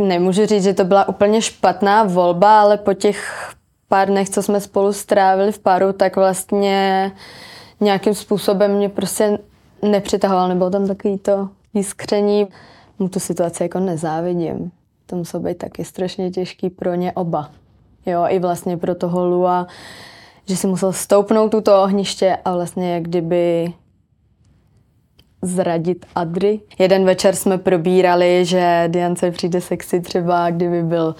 [0.00, 3.50] Nemůžu říct, že to byla úplně špatná volba, ale po těch
[3.88, 7.12] pár dnech, co jsme spolu strávili v paru, tak vlastně
[7.80, 9.38] nějakým způsobem mě prostě
[9.82, 12.46] nepřitahoval, nebo tam takový to jiskření.
[12.98, 14.70] Mu tu situaci jako nezávidím.
[15.06, 17.50] To muselo být taky strašně těžký pro ně oba.
[18.06, 19.66] Jo, i vlastně pro toho Lua,
[20.48, 23.72] že si musel stoupnout tuto ohniště a vlastně jak kdyby
[25.42, 26.60] zradit Adry.
[26.78, 31.14] Jeden večer jsme probírali, že Diance přijde sexy třeba, kdyby byl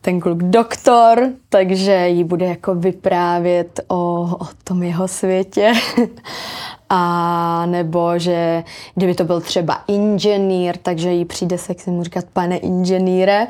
[0.00, 5.72] ten kluk doktor, takže jí bude jako vyprávět o, o tom jeho světě.
[6.92, 12.56] A nebo že kdyby to byl třeba inženýr, takže jí přijde sexy mu říkat pane
[12.56, 13.46] inženýre.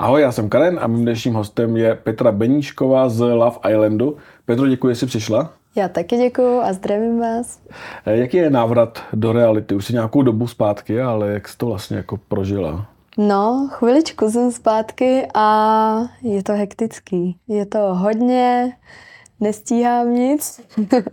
[0.00, 4.16] Ahoj, já jsem Karen a mým dnešním hostem je Petra Beníšková z Love Islandu.
[4.44, 5.52] Petro, děkuji, že jsi přišla.
[5.74, 7.60] Já taky děkuji a zdravím vás.
[8.06, 9.74] Eh, jaký je návrat do reality?
[9.74, 12.86] Už si nějakou dobu zpátky, ale jak jsi to vlastně jako prožila?
[13.18, 17.36] No, chviličku jsem zpátky a je to hektický.
[17.48, 18.72] Je to hodně,
[19.40, 20.60] nestíhám nic,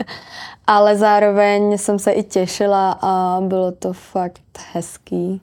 [0.67, 4.41] ale zároveň jsem se i těšila a bylo to fakt
[4.73, 5.41] hezký.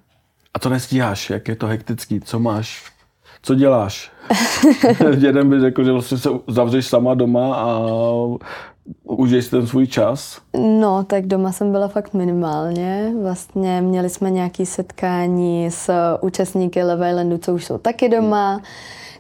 [0.55, 1.31] A to nestíháš?
[1.31, 2.21] Jak je to hektický?
[2.21, 2.94] Co máš
[3.43, 4.13] co děláš?
[5.19, 7.81] Jeden by řekl, že vlastně se zavřeš sama doma a
[9.05, 10.41] užiješ ten svůj čas.
[10.81, 13.13] No, tak doma jsem byla fakt minimálně.
[13.23, 18.61] Vlastně měli jsme nějaké setkání s účastníky Love Islandu, co už jsou taky doma,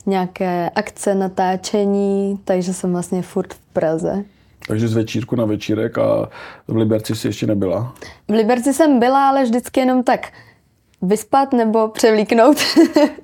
[0.06, 4.24] nějaké akce, natáčení, takže jsem vlastně furt v Praze.
[4.68, 6.28] Takže z večírku na večírek a
[6.68, 7.94] v Liberci si ještě nebyla?
[8.28, 10.32] V Liberci jsem byla, ale vždycky jenom tak
[11.02, 12.56] vyspat nebo převlíknout.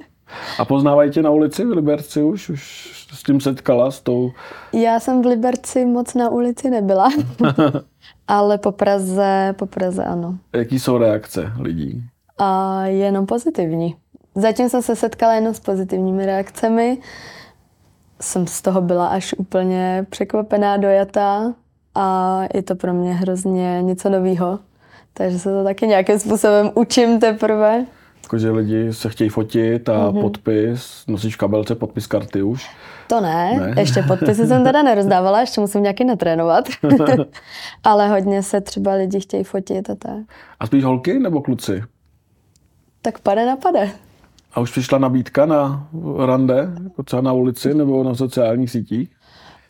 [0.58, 2.48] A poznávají tě na ulici v Liberci už?
[2.50, 4.30] Už s tím setkala s tou?
[4.72, 7.08] Já jsem v Liberci moc na ulici nebyla.
[8.28, 10.38] Ale po Praze, po Praze ano.
[10.52, 12.04] Jaký jsou reakce lidí?
[12.38, 13.96] A jenom pozitivní.
[14.34, 16.98] Zatím jsem se setkala jenom s pozitivními reakcemi.
[18.20, 21.54] Jsem z toho byla až úplně překvapená, dojatá
[21.94, 24.58] a je to pro mě hrozně něco novýho.
[25.14, 27.86] Takže se to taky nějakým způsobem učím teprve.
[28.30, 30.20] Jako, že lidi se chtějí fotit a mm-hmm.
[30.20, 32.70] podpis, nosíš v kabelce podpis karty už?
[33.06, 36.64] To ne, ne, ještě podpisy jsem teda nerozdávala, ještě musím nějaký natrénovat.
[37.84, 40.18] Ale hodně se třeba lidi chtějí fotit a tak.
[40.60, 41.82] A spíš holky nebo kluci?
[43.02, 43.90] Tak pade na pade.
[44.54, 45.88] A už přišla nabídka na
[46.26, 49.10] rande, jako třeba na ulici nebo na sociálních sítích?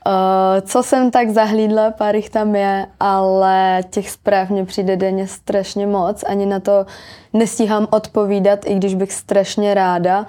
[0.07, 5.27] Uh, co jsem tak zahlídla, pár jich tam je, ale těch zpráv mě přijde denně
[5.27, 6.25] strašně moc.
[6.27, 6.87] Ani na to
[7.33, 10.27] nestíhám odpovídat, i když bych strašně ráda.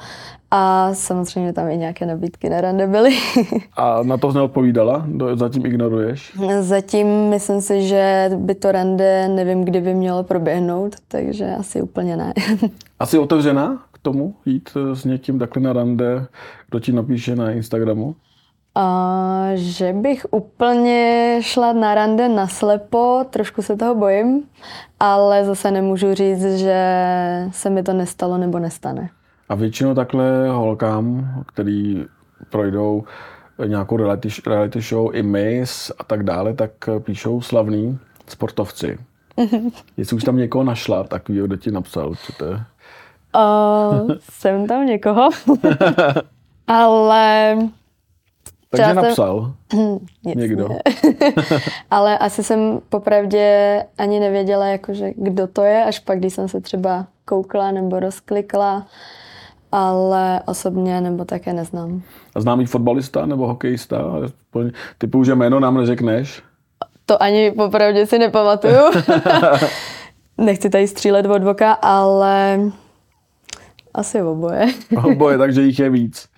[0.53, 3.11] A samozřejmě tam i nějaké nabídky na rande byly.
[3.77, 5.05] A na to jsi neodpovídala?
[5.33, 6.37] Zatím ignoruješ?
[6.59, 12.17] Zatím myslím si, že by to rande nevím, kdy by mělo proběhnout, takže asi úplně
[12.17, 12.33] ne.
[12.99, 16.25] Asi otevřená k tomu jít s někým takhle na rande,
[16.69, 18.15] kdo ti napíše na Instagramu?
[18.75, 24.43] A že bych úplně šla na rande naslepo, trošku se toho bojím,
[24.99, 26.83] ale zase nemůžu říct, že
[27.51, 29.09] se mi to nestalo nebo nestane.
[29.49, 32.05] A většinou takhle holkám, který
[32.49, 33.03] projdou
[33.65, 38.97] nějakou reality, reality show, i Miss a tak dále, tak píšou slavní sportovci.
[39.97, 42.45] Jestli už tam někoho našla, tak ví, kdo ti napsal určitě.
[42.45, 45.29] Uh, jsem tam někoho,
[46.67, 47.57] ale
[48.71, 49.99] takže Třeba napsal jsem...
[50.23, 50.69] někdo.
[51.91, 56.61] Ale asi jsem popravdě ani nevěděla, jakože, kdo to je, až pak, když jsem se
[56.61, 58.87] třeba koukla nebo rozklikla,
[59.71, 62.01] ale osobně nebo také neznám.
[62.35, 63.97] A známý fotbalista nebo hokejista?
[64.97, 66.43] Typu, že jméno nám neřekneš?
[67.05, 68.77] To ani popravdě si nepamatuju.
[70.37, 72.59] Nechci tady střílet od voka, ale
[73.93, 74.67] asi oboje.
[75.03, 76.29] oboje, takže jich je víc.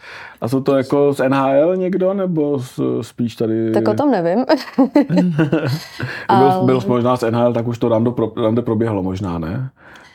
[0.41, 2.61] A jsou to jako z NHL někdo, nebo
[3.01, 3.71] spíš tady...
[3.71, 4.45] Tak o tom nevím.
[6.37, 9.69] byl, byl možná z NHL, tak už to rande, pro, rande proběhlo možná, ne?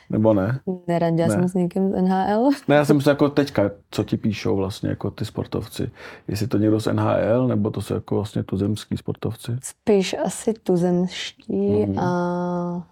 [0.09, 0.59] Nebo ne?
[0.87, 1.33] Nerandila ne.
[1.33, 2.49] jsem s někým z NHL.
[2.67, 5.91] Ne, já jsem myslím jako teďka, co ti píšou vlastně jako ty sportovci.
[6.27, 9.51] Jestli to někdo z NHL, nebo to jsou jako vlastně tuzemský sportovci?
[9.61, 11.99] Spíš asi tuzemští mm.
[11.99, 12.83] a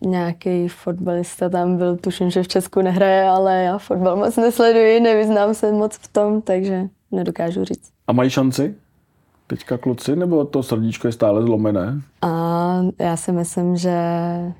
[0.00, 5.54] nějaký fotbalista tam byl, tuším, že v Česku nehraje, ale já fotbal moc nesleduji, nevyznám
[5.54, 7.90] se moc v tom, takže nedokážu říct.
[8.06, 8.74] A mají šanci?
[9.46, 12.00] Teďka kluci, nebo to srdíčko je stále zlomené?
[12.22, 13.98] A já si myslím, že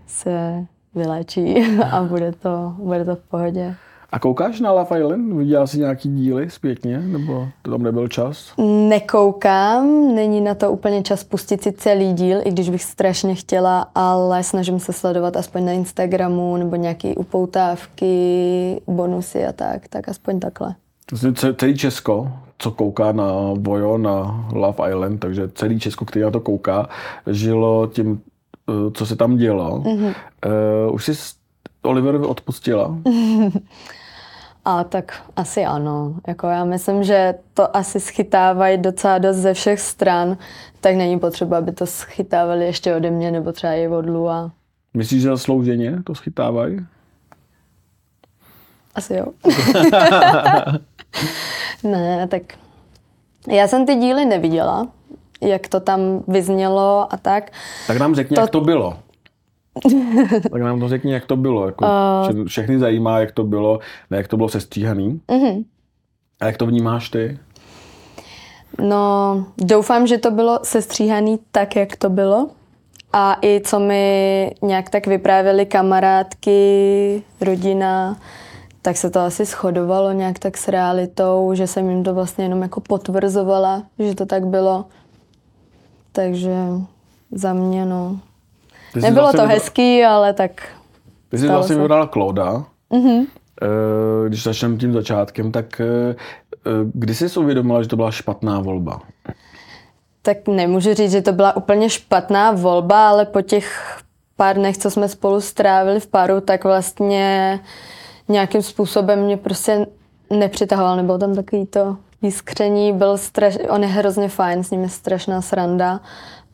[0.06, 3.74] se vyléčí a bude to, bude to v pohodě.
[4.12, 5.32] A koukáš na Love Island?
[5.32, 6.98] Viděla jsi nějaký díly zpětně?
[6.98, 8.52] Nebo to tam nebyl čas?
[8.88, 13.86] Nekoukám, není na to úplně čas pustit si celý díl, i když bych strašně chtěla,
[13.94, 20.40] ale snažím se sledovat aspoň na Instagramu nebo nějaké upoutávky, bonusy a tak, tak aspoň
[20.40, 20.74] takhle.
[21.10, 26.30] Vlastně celý Česko, co kouká na Vojo, na Love Island, takže celý Česko, který na
[26.30, 26.88] to kouká,
[27.26, 28.20] žilo tím,
[28.68, 29.78] eh, co se tam dělo.
[29.78, 30.14] Mm-hmm.
[30.86, 31.12] Uh, už jsi
[31.82, 32.96] Oliverovi odpustila?
[34.64, 36.14] A tak asi ano.
[36.28, 40.36] Jako já myslím, že to asi schytávají docela dost ze všech stran,
[40.80, 44.50] tak není potřeba, aby to schytávali ještě ode mě nebo třeba i od Lua.
[44.94, 46.86] Myslíš, že zaslouženě to schytávají?
[48.94, 49.26] Asi jo.
[51.82, 52.42] ne, tak
[53.48, 54.88] já jsem ty díly neviděla,
[55.40, 57.50] jak to tam vyznělo a tak.
[57.86, 58.40] Tak nám řekni, to...
[58.40, 58.98] jak to bylo.
[60.50, 61.66] Tak nám to řekni, jak to bylo.
[61.66, 61.84] Jako
[62.34, 62.44] uh...
[62.44, 63.78] Všechny zajímá, jak to bylo,
[64.10, 65.20] ne jak to bylo sestříhaný.
[65.28, 65.64] Uh-huh.
[66.40, 67.38] A jak to vnímáš ty?
[68.78, 72.50] No, doufám, že to bylo sestříhaný tak, jak to bylo.
[73.12, 78.16] A i co mi nějak tak vyprávěli kamarádky, rodina,
[78.82, 82.62] tak se to asi shodovalo nějak tak s realitou, že jsem jim to vlastně jenom
[82.62, 84.84] jako potvrzovala, že to tak bylo.
[86.12, 86.54] Takže
[87.32, 88.20] za mě, no.
[88.94, 89.48] Nebylo vlastně to vybral...
[89.48, 90.50] hezký, ale tak
[91.28, 92.64] Ty jsi vlastně vybrala Klauda.
[92.90, 93.26] Mm-hmm.
[94.28, 96.14] Když začneme tím začátkem, tak eh,
[96.92, 99.00] kdy jsi uvědomila, že to byla špatná volba?
[100.22, 103.98] Tak nemůžu říct, že to byla úplně špatná volba, ale po těch
[104.36, 107.60] pár dnech, co jsme spolu strávili v paru, tak vlastně
[108.28, 109.86] nějakým způsobem mě prostě
[110.30, 114.88] nepřitahoval, nebo tam takový to jiskření, byl straš, on je hrozně fajn, s ním je
[114.88, 116.00] strašná sranda,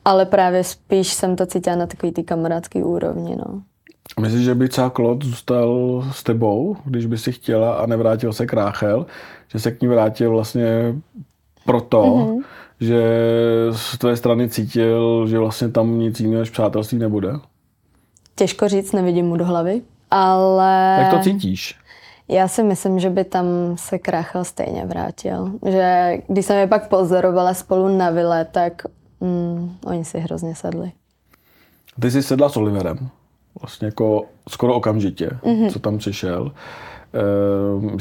[0.07, 3.63] ale právě spíš jsem to cítila na takový ty kamarádský úrovni, no.
[4.21, 8.47] Myslíš, že by třeba Klot zůstal s tebou, když by si chtěla a nevrátil se
[8.47, 9.07] k Ráchel,
[9.49, 10.95] že se k ní vrátil vlastně
[11.65, 12.43] proto, mm-hmm.
[12.81, 13.03] že
[13.73, 17.33] z tvé strany cítil, že vlastně tam nic jiného než přátelství nebude?
[18.35, 20.97] Těžko říct, nevidím mu do hlavy, ale...
[21.01, 21.79] Jak to cítíš?
[22.29, 25.51] Já si myslím, že by tam se Krachel stejně vrátil.
[25.71, 28.83] Že když jsem je pak pozorovala spolu na vile, tak
[29.21, 30.93] mm, oni si hrozně sedli.
[32.01, 33.09] Ty jsi sedla s Oliverem.
[33.61, 35.71] Vlastně jako skoro okamžitě, mm-hmm.
[35.71, 36.53] co tam přišel.
[37.13, 37.97] Ehm,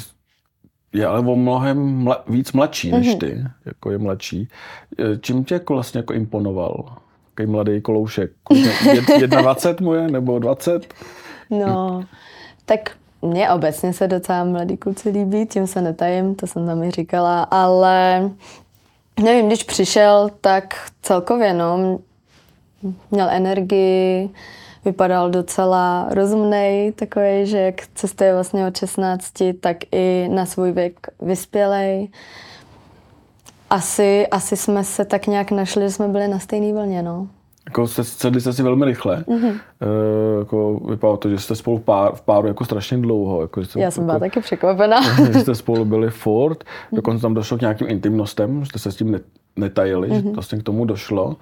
[0.93, 3.19] je ale o mnohem mla, víc mladší než mm-hmm.
[3.19, 3.43] ty.
[3.65, 4.49] Jako je mladší.
[4.99, 6.97] E, čím tě jako vlastně jako imponoval?
[7.39, 8.31] Jaký mladý koloušek?
[9.27, 10.93] 21 mu je, nebo 20?
[11.49, 12.03] No,
[12.65, 12.91] tak
[13.21, 17.43] mně obecně se docela mladý kluci líbí, tím se netajím, to jsem tam i říkala,
[17.43, 18.29] ale
[19.19, 21.99] nevím, když přišel, tak celkově, no,
[23.11, 24.29] měl energii,
[24.85, 31.07] vypadal docela rozumný, takový, že jak cestuje vlastně od 16, tak i na svůj věk
[31.21, 32.09] vyspělej.
[33.69, 37.27] Asi, asi jsme se tak nějak našli, že jsme byli na stejné vlně, no.
[37.75, 39.23] Jako sedli jste si velmi rychle.
[39.27, 39.59] Mm-hmm.
[39.81, 43.41] E, jako vypadalo to, že jste spolu v, pár, v páru jako strašně dlouho.
[43.41, 45.01] Jako, že jste, Já jsem byla jako, taky překvapená.
[45.33, 46.63] že jste spolu byli furt.
[46.91, 49.19] Dokonce tam došlo k nějakým intimnostem, že jste se s tím
[49.55, 50.23] netajili, mm-hmm.
[50.23, 51.35] že vlastně k tomu došlo.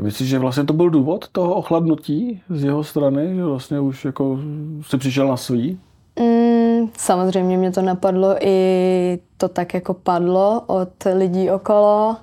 [0.00, 4.38] Myslíš, že vlastně to byl důvod toho ochladnutí z jeho strany, že vlastně už jako
[4.82, 5.78] si přišel na svý?
[6.20, 12.16] Mm, samozřejmě mě to napadlo i to tak jako padlo od lidí okolo.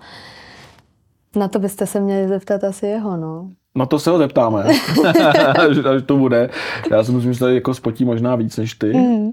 [1.35, 3.49] Na to byste se měli zeptat asi jeho, no.
[3.77, 4.63] Na to se ho zeptáme,
[5.89, 6.49] až to bude.
[6.91, 9.31] Já si myslím, že tady jako spotí možná víc než ty, mm.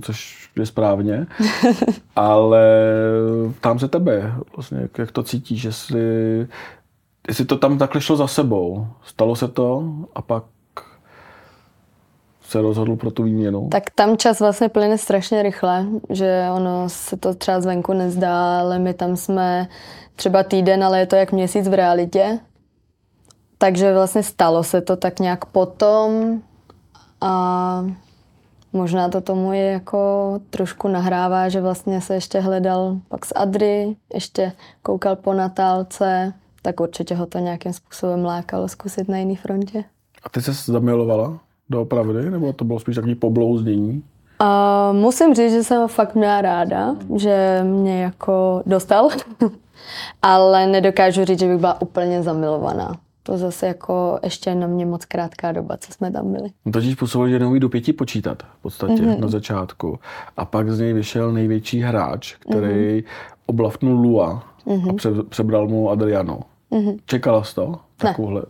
[0.00, 1.26] což je správně.
[2.16, 2.66] Ale
[3.60, 6.00] tam se tebe, vlastně, jak, jak to cítíš, jestli,
[7.28, 8.86] jestli to tam takhle šlo za sebou.
[9.04, 10.44] Stalo se to a pak
[12.52, 13.68] se rozhodl pro tu výměnu?
[13.70, 18.78] Tak tam čas vlastně plyne strašně rychle, že ono se to třeba zvenku nezdá, ale
[18.78, 19.68] my tam jsme
[20.16, 22.38] třeba týden, ale je to jak měsíc v realitě.
[23.58, 26.40] Takže vlastně stalo se to tak nějak potom
[27.20, 27.84] a
[28.72, 33.96] možná to tomu je jako trošku nahrává, že vlastně se ještě hledal pak s Adry,
[34.14, 34.52] ještě
[34.82, 39.84] koukal po Natálce, tak určitě ho to nějakým způsobem lákalo zkusit na jiný frontě.
[40.24, 41.38] A ty se zamilovala
[41.70, 44.02] do pravdy, nebo to bylo spíš takový poblouznění?
[44.42, 49.08] Uh, musím říct, že jsem ho fakt měla ráda, že mě jako dostal,
[50.22, 52.96] ale nedokážu říct, že bych byla úplně zamilovaná.
[53.22, 56.50] To zase jako ještě na mě moc krátká doba, co jsme tam byli.
[56.64, 59.20] No totiž působilo, že neumí do pěti počítat v podstatě mm-hmm.
[59.20, 59.98] na začátku.
[60.36, 63.04] A pak z něj vyšel největší hráč, který mm-hmm.
[63.46, 64.90] oblavnul Lua mm-hmm.
[64.90, 66.40] a pře- přebral mu Adriano.
[66.72, 66.98] Mm-hmm.
[67.06, 67.78] Čekala jsi to?
[67.96, 68.42] Takovouhle?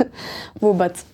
[0.60, 1.06] Vůbec.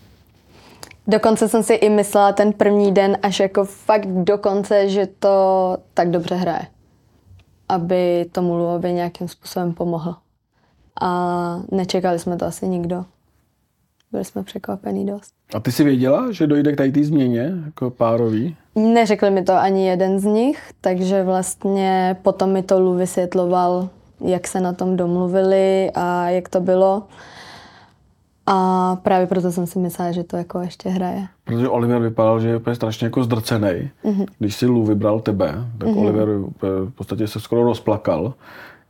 [1.06, 6.11] Dokonce jsem si i myslela ten první den až jako fakt dokonce, že to tak
[6.11, 6.66] dobře hraje.
[7.68, 10.14] Aby tomu Luovi nějakým způsobem pomohl.
[11.00, 13.04] A nečekali jsme to asi nikdo.
[14.12, 15.35] Byli jsme překvapení dost.
[15.54, 18.56] A ty jsi věděla, že dojde k tady té změně, jako párový?
[18.75, 23.88] Neřekli mi to ani jeden z nich, takže vlastně potom mi to Lu vysvětloval,
[24.21, 27.02] jak se na tom domluvili a jak to bylo.
[28.47, 31.27] A právě proto jsem si myslela, že to jako ještě hraje.
[31.45, 33.91] Protože Oliver vypadal, že je úplně strašně jako zdrcený.
[34.05, 34.27] Mm-hmm.
[34.39, 35.99] Když si Lu vybral tebe, tak mm-hmm.
[35.99, 36.29] Oliver
[36.61, 38.35] v podstatě se skoro rozplakal.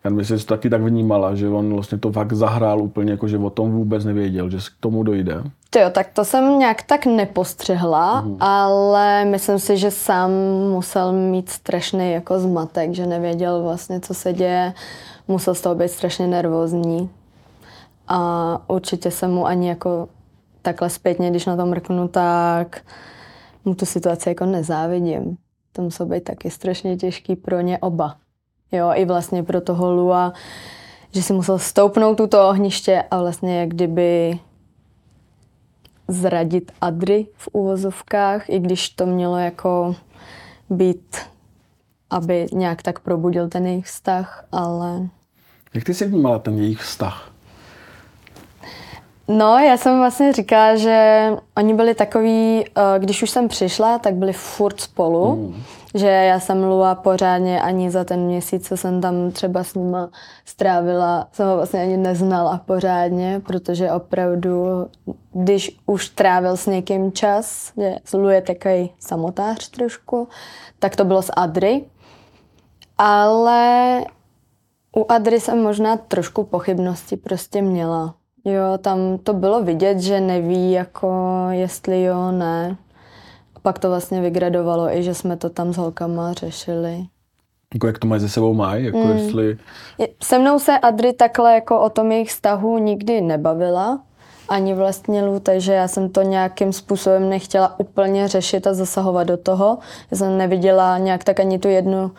[0.05, 3.29] Já myslím, že to taky tak vnímala, že on vlastně to fakt zahrál úplně, jako
[3.29, 5.43] že o tom vůbec nevěděl, že k tomu dojde.
[5.71, 8.37] To jo, tak to jsem nějak tak nepostřehla, mm.
[8.41, 10.31] ale myslím si, že sám
[10.71, 14.73] musel mít strašný jako zmatek, že nevěděl vlastně, co se děje.
[15.29, 17.11] Musel z toho být strašně nervózní.
[18.09, 20.09] A určitě jsem mu ani jako
[20.63, 22.85] takhle zpětně, když na tom mrknu, tak
[23.65, 25.37] mu tu situaci jako nezávidím.
[25.73, 28.17] To muselo být taky strašně těžký pro ně oba.
[28.73, 30.33] Jo, i vlastně pro toho Lua,
[31.13, 34.39] že si musel stoupnout tuto ohniště a vlastně jak kdyby
[36.09, 39.97] zradit Adry v úvozovkách, i když to mělo jako
[40.71, 41.17] být,
[42.11, 45.09] aby nějak tak probudil ten jejich vztah, ale...
[45.75, 47.34] Jak ty jsi vnímala ten jejich vztah?
[49.29, 54.15] No, já jsem vlastně říkala, že oni byli takový, eh, když už jsem přišla, tak
[54.15, 55.37] byli furt spolu.
[55.37, 55.63] Mm.
[55.95, 60.11] Že já jsem Lua pořádně ani za ten měsíc, co jsem tam třeba s nima
[60.45, 64.87] strávila, jsem ho vlastně ani neznala pořádně, protože opravdu,
[65.33, 70.29] když už trávil s někým čas, že Lu je takový samotář trošku,
[70.79, 71.85] tak to bylo s Adry.
[72.99, 74.01] Ale
[74.97, 78.15] u Adry jsem možná trošku pochybnosti prostě měla
[78.45, 82.77] Jo, tam to bylo vidět, že neví, jako jestli jo, ne.
[83.57, 87.07] A pak to vlastně vygradovalo i, že jsme to tam s holkama řešili.
[87.75, 89.11] Jako jak to mají ze sebou mají, jako mm.
[89.11, 89.59] jestli...
[90.23, 94.01] Se mnou se Adry takhle jako o tom jejich vztahu nikdy nebavila,
[94.49, 99.37] ani vlastně Lu, takže já jsem to nějakým způsobem nechtěla úplně řešit a zasahovat do
[99.37, 99.79] toho.
[100.11, 102.11] Já jsem neviděla nějak tak ani tu jednu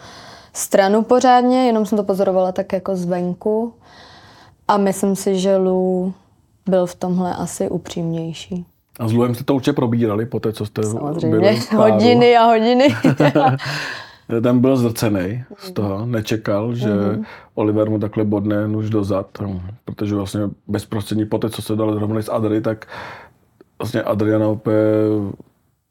[0.53, 3.73] stranu pořádně, jenom jsem to pozorovala tak jako zvenku.
[4.67, 6.13] A myslím si, že Lu
[6.69, 8.65] byl v tomhle asi upřímnější.
[8.99, 12.45] A s Luem jste to určitě probírali po té, co jste Samozřejmě, byli hodiny a
[12.45, 12.95] hodiny.
[14.43, 17.25] Ten byl zrcený z toho, nečekal, že mm-hmm.
[17.55, 19.27] Oliver mu takhle bodne nůž dozad,
[19.85, 22.87] protože vlastně bezprostředně po té, co se dali zrovna s Adry, tak
[23.79, 24.75] vlastně Adriana opět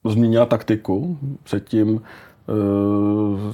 [0.04, 1.18] změnila taktiku.
[1.42, 2.00] Předtím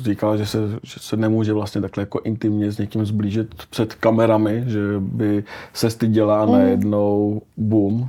[0.02, 4.64] říkala, že se, že se nemůže vlastně takhle jako intimně s někým zblížit před kamerami,
[4.66, 6.52] že by se styděla mm.
[6.52, 8.08] najednou boom.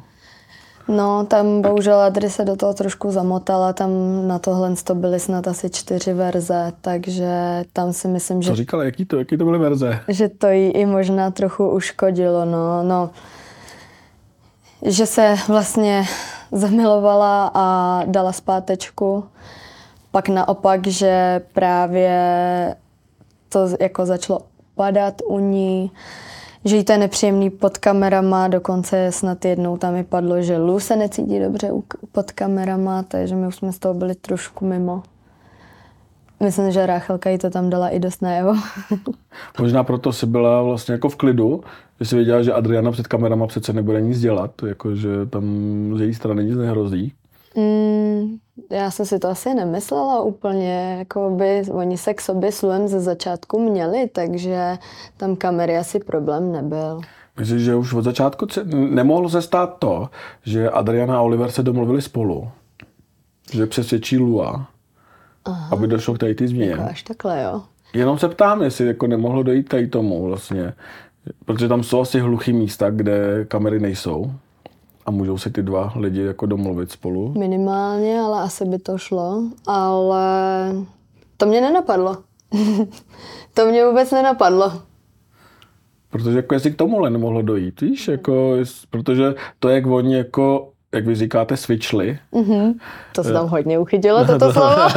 [0.88, 3.92] No, tam bohužel Adry se do toho trošku zamotala, tam
[4.28, 8.50] na tohle to byly snad asi čtyři verze, takže tam si myslím, že...
[8.50, 10.00] Co říkala, jaký to, jaký to byly verze?
[10.08, 13.10] Že to jí i možná trochu uškodilo, no, no.
[14.86, 16.04] Že se vlastně
[16.52, 19.24] zamilovala a dala zpátečku
[20.12, 22.76] pak naopak, že právě
[23.50, 24.40] to jako začalo
[24.76, 25.92] padat u ní,
[26.66, 30.80] že jí to je nepříjemný pod kamerama, dokonce snad jednou tam mi padlo, že Lu
[30.80, 31.72] se necítí dobře
[32.12, 35.04] pod kamerama, takže my už jsme z toho byli trošku mimo.
[36.40, 38.54] Myslím, že Ráchelka jí to tam dala i dost najevo.
[39.60, 41.64] Možná proto si byla vlastně jako v klidu,
[42.00, 45.44] že si věděla, že Adriana před kamerama přece nebude nic dělat, jako že tam
[45.98, 47.14] z její strany nic nehrozí.
[47.56, 48.38] Mm,
[48.72, 52.88] já jsem si to asi nemyslela úplně, jako by oni se k sobě s Luem
[52.88, 54.78] ze začátku měli, takže
[55.18, 57.02] tam kamery asi problém nebyl.
[57.40, 60.10] Myslím, že už od začátku nemohlo se stát to,
[60.44, 62.50] že Adriana a Oliver se domluvili spolu,
[63.54, 64.68] že přesvědčí Lua,
[65.46, 65.70] Aha.
[65.72, 66.72] aby došlo k tady ty změně.
[66.72, 67.62] Jako až takhle, jo.
[67.94, 70.74] Jenom se ptám, jestli jako nemohlo dojít tady tomu vlastně,
[71.46, 74.32] protože tam jsou asi hluchý místa, kde kamery nejsou.
[75.06, 77.34] A můžou si ty dva lidi jako domluvit spolu?
[77.38, 79.44] Minimálně, ale asi by to šlo.
[79.68, 80.26] Ale
[81.38, 82.18] to mě nenapadlo.
[83.54, 84.82] to mě vůbec nenapadlo.
[86.10, 88.58] Protože jako jestli k tomuhle nemohlo dojít, víš, jako,
[88.90, 92.20] protože to, jak oni jako jak vy říkáte, switchli.
[92.34, 92.74] Mm-hmm.
[93.16, 94.76] To se tam hodně uchytilo, toto slovo.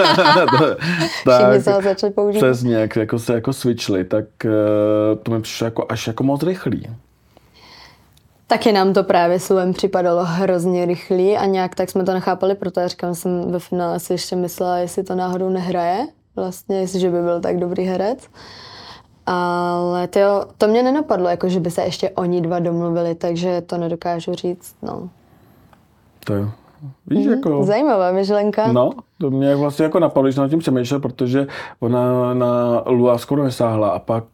[1.31, 2.47] Všichni se ho začali používat.
[2.47, 6.43] Přesně, jak jako se jako switchli, tak uh, to mi přišlo jako, až jako moc
[6.43, 6.87] rychlý.
[8.47, 12.89] Taky nám to právě slovem připadalo hrozně rychlý a nějak tak jsme to nechápali, protože
[12.89, 17.41] říkám, jsem ve finále si ještě myslela, jestli to náhodou nehraje, vlastně, jestli by byl
[17.41, 18.29] tak dobrý herec.
[19.27, 23.79] Ale tyjo, to mě nenapadlo, jako že by se ještě oni dva domluvili, takže to
[23.79, 24.77] nedokážu říct.
[24.83, 25.09] No.
[26.25, 26.51] To jo.
[27.07, 27.65] Víš, jako...
[27.65, 28.73] Zajímavá myšlenka.
[28.73, 31.47] No, to mě vlastně jako napadlo, když jsem nad tím přemýšlel, protože
[31.81, 34.25] ona na Lua skoro nesáhla a pak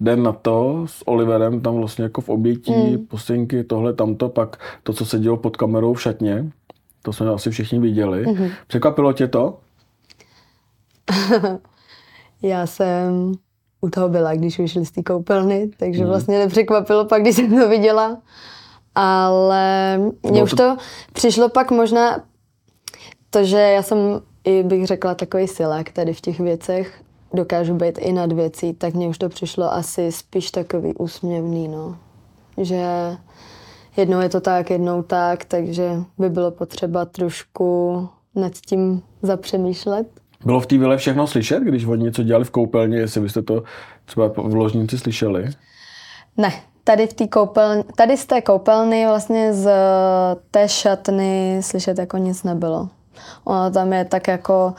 [0.00, 3.06] den na to s Oliverem tam vlastně jako v obětí, mm.
[3.06, 6.50] postěnky, tohle, tamto, pak to, co se dělo pod kamerou v šatně,
[7.02, 8.26] to jsme asi všichni viděli.
[8.26, 8.50] Mm-hmm.
[8.66, 9.58] Překvapilo tě to?
[12.42, 13.32] Já jsem
[13.80, 16.08] u toho byla, když vyšli z té koupelny, takže mm.
[16.08, 18.18] vlastně nepřekvapilo pak, když jsem to viděla.
[18.94, 20.76] Ale mně už to
[21.12, 22.24] přišlo pak možná
[23.30, 23.98] to, že já jsem
[24.44, 27.03] i bych řekla takový silák tady v těch věcech,
[27.34, 31.96] dokážu být i nad věcí, tak mně už to přišlo asi spíš takový úsměvný, no.
[32.58, 32.86] Že
[33.96, 40.06] jednou je to tak, jednou tak, takže by bylo potřeba trošku nad tím zapřemýšlet.
[40.44, 43.62] Bylo v té vile všechno slyšet, když oni něco dělali v koupelně, jestli byste to
[44.04, 45.50] třeba v ložnici slyšeli?
[46.36, 46.52] Ne,
[46.84, 49.70] tady v té koupelně, tady z té koupelny vlastně z
[50.50, 52.88] té šatny slyšet jako nic nebylo.
[53.44, 54.74] Ono tam je tak jako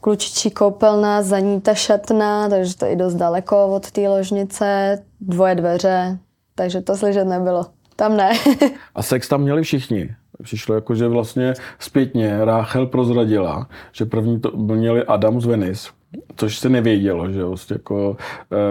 [0.00, 5.54] klučičí koupelna, za ní ta šatna, takže to je dost daleko od té ložnice, dvoje
[5.54, 6.18] dveře,
[6.54, 7.66] takže to slyšet nebylo.
[7.96, 8.32] Tam ne.
[8.94, 10.14] A sex tam měli všichni.
[10.42, 15.88] Přišlo jako, že vlastně zpětně Ráchel prozradila, že první to měli Adam z Venice,
[16.36, 18.16] což se nevědělo, že vlastně jako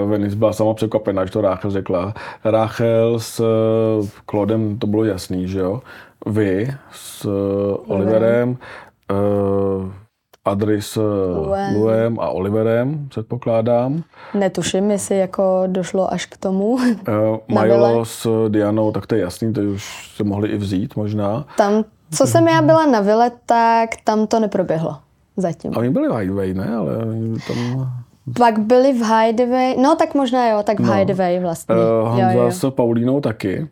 [0.03, 2.13] uh, Venice byla sama překvapená, že to Ráchel řekla.
[2.43, 3.43] Ráchel s
[4.25, 5.81] Klodem to bylo jasný, že jo.
[6.25, 7.25] Vy s
[7.87, 8.57] Oliverem,
[9.11, 9.91] uh,
[10.45, 10.95] Adry s
[11.45, 11.75] Luem.
[11.75, 14.03] Luem a Oliverem, předpokládám.
[14.33, 16.77] Netuším, jestli jako došlo až k tomu.
[17.07, 21.45] Uh, Milo s Dianou, tak to je jasný, to už se mohli i vzít možná.
[21.57, 24.97] Tam, co jsem já byla na vile, tak tam to neproběhlo
[25.37, 25.71] zatím.
[25.75, 26.75] A oni byli v Hideaway, ne?
[26.75, 26.93] Ale
[27.47, 27.91] tam...
[28.37, 30.93] Pak byli v Hideaway, no tak možná jo, tak v no.
[30.93, 31.75] Hideaway vlastně.
[31.75, 32.51] Uh, Hanza jo, jo.
[32.51, 33.67] s Paulínou taky.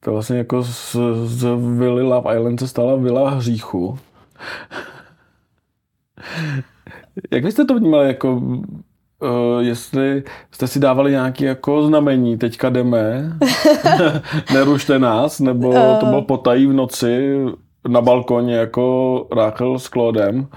[0.00, 1.46] To vlastně jako z, z
[1.78, 3.98] Vily Love Island se stala Vila hříchu.
[7.30, 13.32] Jak byste to vnímali, jako, uh, jestli jste si dávali nějaké jako znamení, teďka jdeme,
[14.54, 17.36] nerušte nás, nebo to bylo potají v noci
[17.88, 20.48] na balkoně jako Ráchel s Klodem?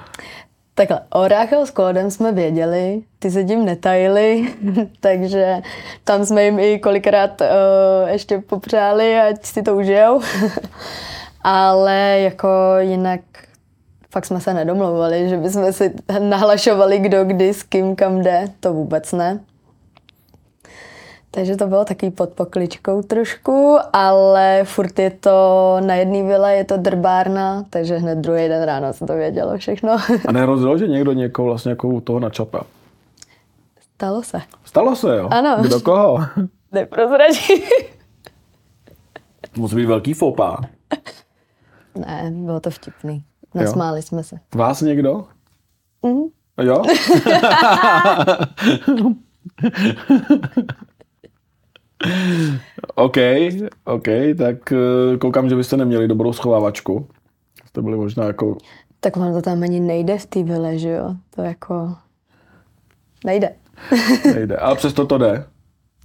[0.75, 4.53] Takhle, o Ráchel s Klodem jsme věděli, ty se tím netajili,
[4.99, 5.57] takže
[6.03, 10.21] tam jsme jim i kolikrát uh, ještě popřáli, ať si to užijou.
[11.41, 12.47] Ale jako
[12.79, 13.19] jinak
[14.09, 18.73] fakt jsme se nedomluvili, že bychom si nahlašovali, kdo kdy, s kým, kam jde, to
[18.73, 19.39] vůbec ne.
[21.31, 26.65] Takže to bylo takový pod pokličkou trošku, ale furt je to na jedné vile, je
[26.65, 29.97] to drbárna, takže hned druhý den ráno se to vědělo všechno.
[30.27, 32.63] A nehrozilo, že někdo někoho vlastně jako toho načapa?
[33.95, 34.41] Stalo se.
[34.65, 35.27] Stalo se, jo?
[35.31, 35.57] Ano.
[35.61, 36.19] Kdo koho?
[36.71, 37.63] Neprozradí.
[39.57, 40.57] Musí být velký fopa.
[41.95, 43.23] Ne, bylo to vtipný.
[43.55, 44.01] Nasmáli jo.
[44.01, 44.35] jsme se.
[44.55, 45.25] Vás někdo?
[46.05, 46.23] Mm.
[46.61, 46.83] Jo?
[52.95, 53.17] OK,
[53.85, 54.07] OK,
[54.37, 57.07] tak eh, koukám, že byste neměli dobrou schovávačku.
[57.65, 58.57] Jste byli možná jako...
[58.99, 61.15] Tak ono to tam ani nejde v té vile, že jo?
[61.35, 61.95] To jako...
[63.25, 63.55] Nejde.
[64.33, 65.45] nejde, ale přesto to jde.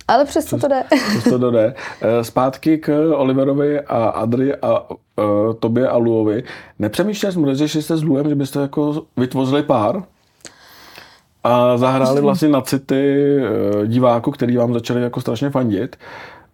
[0.09, 0.85] Ale přesto to jde.
[1.09, 1.75] Přesto to jde.
[2.01, 6.45] Eh, zpátky k Oliverovi a Adri a uh, tobě a Luovi.
[6.79, 10.03] Nepřemýšleli jsme, neřešili jste s Luem, že byste jako vytvořili pár?
[11.45, 13.37] A zahráli vlastně na city
[13.77, 15.97] uh, diváků, který vám začali jako strašně fandit.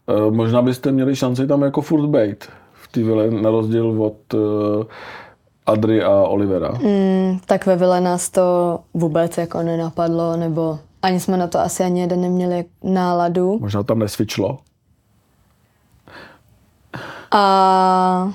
[0.06, 4.34] Uh, možná byste měli šanci tam jako furt bejt v té vile, na rozdíl od
[4.34, 4.40] uh,
[5.66, 6.70] Adry a Olivera.
[6.70, 11.84] Mm, tak ve vile nás to vůbec jako nenapadlo, nebo ani jsme na to asi
[11.84, 13.58] ani jeden neměli náladu.
[13.60, 14.58] Možná tam nesvičlo.
[17.30, 18.32] A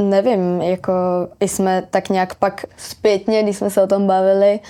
[0.00, 0.92] nevím, jako
[1.40, 4.60] i jsme tak nějak pak zpětně, když jsme se o tom bavili,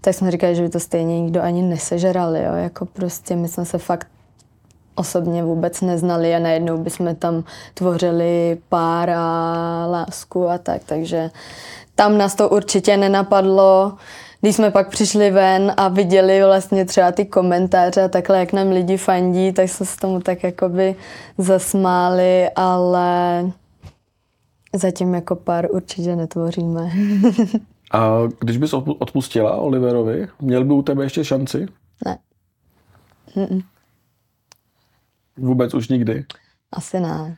[0.00, 3.64] tak jsme říkali, že by to stejně nikdo ani nesežral, jo, jako prostě my jsme
[3.64, 4.08] se fakt
[4.94, 11.30] osobně vůbec neznali a najednou bychom tam tvořili pár a lásku a tak, takže
[11.94, 13.96] tam nás to určitě nenapadlo
[14.40, 18.68] když jsme pak přišli ven a viděli vlastně třeba ty komentáře a takhle, jak nám
[18.68, 20.96] lidi fandí, tak jsme se tomu tak jakoby
[21.38, 23.44] zasmáli, ale
[24.74, 26.90] zatím jako pár určitě netvoříme.
[27.92, 31.66] a když bys odpustila Oliverovi, měl by u tebe ještě šanci?
[32.06, 32.18] Ne.
[33.36, 33.62] Mm-mm.
[35.36, 36.24] Vůbec už nikdy?
[36.72, 37.36] Asi ne.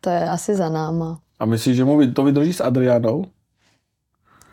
[0.00, 1.20] To je asi za náma.
[1.38, 3.24] A myslíš, že mu to vydrží s Adrianou?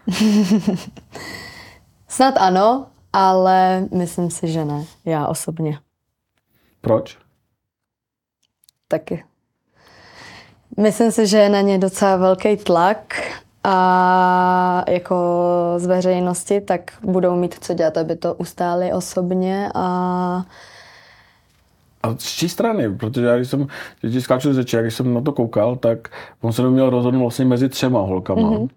[2.14, 4.86] Snad ano, ale myslím si, že ne.
[5.06, 5.80] Já osobně.
[6.82, 7.18] Proč?
[8.88, 9.24] Taky.
[10.78, 13.22] Myslím si, že je na ně docela velký tlak
[13.64, 15.16] a jako
[15.78, 20.46] z veřejnosti, tak budou mít co dělat, aby to ustáli osobně a
[22.04, 22.96] a z čí strany?
[22.96, 23.68] Protože já, když jsem,
[24.02, 26.08] když skáču z řeči, když jsem na to koukal, tak
[26.42, 28.50] on se měl rozhodnout vlastně mezi třema holkama.
[28.50, 28.70] Mm-hmm.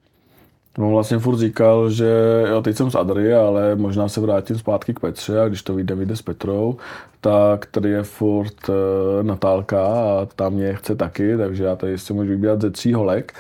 [0.79, 4.95] On vlastně furt říkal, že jo, teď jsem z Adry, ale možná se vrátím zpátky
[4.95, 6.77] k Petře a když to vyjde, vyjde s Petrou,
[7.21, 8.75] tak tady je furt uh,
[9.23, 13.33] Natálka a tam mě chce taky, takže já tady si můžu vybírat ze tří holek.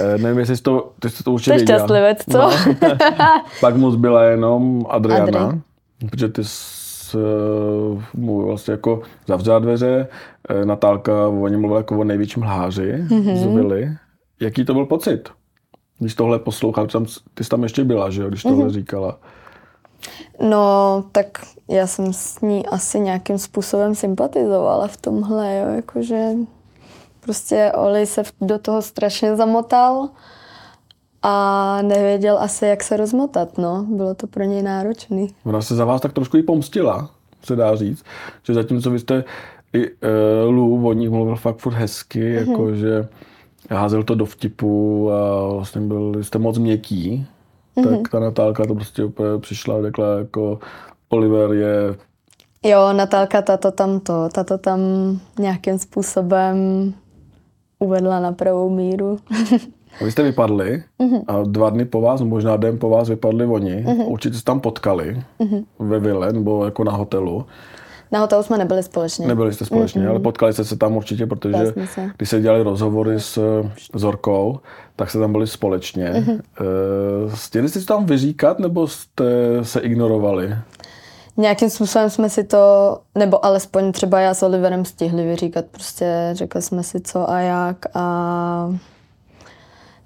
[0.00, 2.38] Uh, nevím, jestli jsi to, ty jsi to určitě Jsi šťastlivec, co?
[2.38, 2.50] No.
[3.60, 5.60] Pak mu zbyla jenom Adriana, Adry.
[6.10, 10.08] protože ty jsi uh, mu vlastně jako zavřela dveře,
[10.50, 13.36] uh, Natálka o něm mluvila jako o největším lháři mm-hmm.
[13.36, 13.90] z Vily.
[14.40, 15.28] Jaký to byl pocit?
[16.02, 18.70] Když tohle poslouchal, tam, ty jsi tam ještě byla, že jo, když tohle mm-hmm.
[18.70, 19.18] říkala.
[20.48, 21.26] No, tak
[21.68, 26.28] já jsem s ní asi nějakým způsobem sympatizovala v tomhle, jo, jakože
[27.20, 30.08] prostě Oli se do toho strašně zamotal
[31.22, 33.86] a nevěděl asi, jak se rozmotat, no.
[33.88, 35.34] Bylo to pro něj náročný.
[35.44, 37.10] Ona se za vás tak trošku i pomstila,
[37.42, 38.04] se dá říct,
[38.42, 39.24] že zatímco vy jste
[39.72, 39.96] i uh,
[40.54, 42.50] Lou o nich mluvil fakt furt hezky, mm-hmm.
[42.50, 43.08] jakože
[43.72, 47.26] házel to do vtipu a vlastně byl, jste moc měkký,
[47.76, 47.90] mm-hmm.
[47.90, 50.58] tak ta Natálka to prostě úplně přišla a řekla jako
[51.08, 51.96] Oliver je...
[52.64, 54.80] Jo, Natálka tato tam to, tato tam
[55.38, 56.56] nějakým způsobem
[57.78, 59.18] uvedla na pravou míru.
[60.04, 61.24] Vy jste vypadli mm-hmm.
[61.26, 63.84] a dva dny po vás, možná den po vás vypadli oni.
[63.84, 64.04] Mm-hmm.
[64.06, 65.64] Určitě se tam potkali mm-hmm.
[65.78, 67.46] ve vile nebo jako na hotelu.
[68.12, 69.26] Na hotelu jsme nebyli společně.
[69.26, 70.10] Nebyli jste společně, mm-hmm.
[70.10, 72.10] ale potkali jste se tam určitě, protože se.
[72.16, 73.62] když se dělali rozhovory s
[73.94, 74.60] Zorkou,
[74.96, 76.12] tak se tam byli společně.
[76.12, 76.40] Mm-hmm.
[77.34, 79.24] Chtěli jste si tam vyříkat, nebo jste
[79.62, 80.54] se ignorovali?
[81.36, 85.64] Nějakým způsobem jsme si to, nebo alespoň třeba já s Oliverem stihli vyříkat.
[85.64, 88.76] Prostě řekli jsme si co a jak a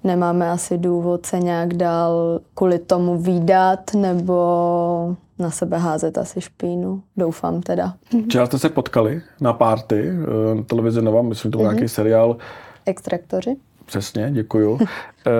[0.03, 7.01] nemáme asi důvod se nějak dál kvůli tomu výdat nebo na sebe házet asi špínu.
[7.17, 7.93] Doufám teda.
[8.25, 11.73] Včera jste se potkali na párty, eh, televize Nova, myslím, to byl mm-hmm.
[11.73, 12.37] nějaký seriál.
[12.85, 13.55] Extraktoři.
[13.85, 14.79] Přesně, děkuju.
[14.81, 15.31] Eh,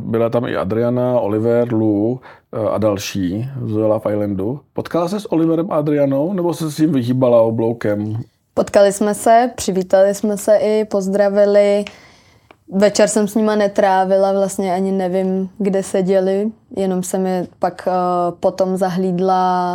[0.00, 2.20] byla tam i Adriana, Oliver, Lou
[2.52, 4.60] eh, a další z Love Islandu.
[4.72, 8.22] Potkala se s Oliverem a Adrianou, nebo se s ním vyhýbala obloukem?
[8.54, 11.84] Potkali jsme se, přivítali jsme se i, pozdravili.
[12.74, 18.38] Večer jsem s nima netrávila, vlastně ani nevím, kde seděli, jenom jsem je pak uh,
[18.38, 19.74] potom zahlídla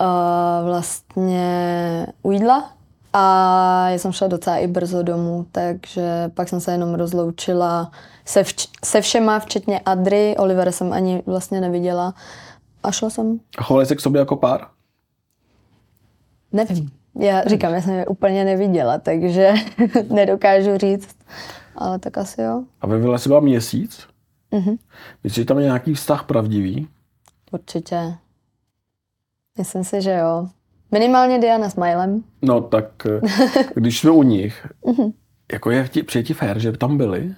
[0.00, 2.70] uh, vlastně u jídla
[3.12, 7.90] a já jsem šla docela i brzo domů, takže pak jsem se jenom rozloučila
[8.24, 12.14] se, vč- se všema, včetně Adry, Olivera jsem ani vlastně neviděla
[12.82, 13.40] a šla jsem.
[13.58, 14.66] A chovali se k sobě jako pár?
[16.52, 16.90] Nevím.
[17.18, 19.54] Já říkám, já jsem je úplně neviděla, takže
[20.10, 21.16] nedokážu říct
[21.78, 22.64] ale tak asi jo.
[22.80, 24.06] A ve Vile byla měsíc?
[24.50, 24.76] Mhm.
[25.24, 26.88] Myslíš, že tam je nějaký vztah pravdivý?
[27.52, 28.14] Určitě.
[29.58, 30.48] Myslím si, že jo.
[30.92, 32.24] Minimálně Diana s Milem.
[32.42, 33.20] No tak, eh,
[33.74, 35.12] když jsme u nich, mhm.
[35.52, 37.34] jako je přijetí fér, že tam byli?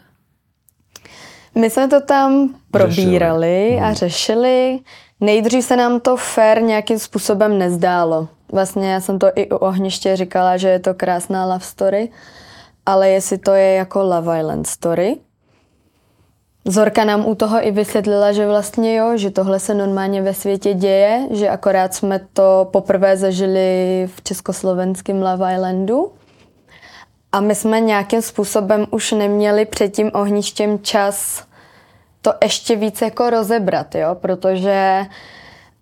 [1.55, 3.81] My jsme to tam probírali řešili.
[3.81, 3.94] a mhm.
[3.94, 4.81] řešili.
[5.20, 8.29] Nejdřív se nám to fér nějakým způsobem nezdálo.
[8.53, 12.11] Vlastně já jsem to i u ohniště říkala, že je to krásná love story
[12.88, 15.16] ale jestli to je jako Love Island story.
[16.64, 20.74] Zorka nám u toho i vysvětlila, že vlastně jo, že tohle se normálně ve světě
[20.74, 26.12] děje, že akorát jsme to poprvé zažili v československém Love Islandu.
[27.33, 31.44] A my jsme nějakým způsobem už neměli před tím ohništěm čas
[32.22, 35.07] to ještě víc jako rozebrat, jo, protože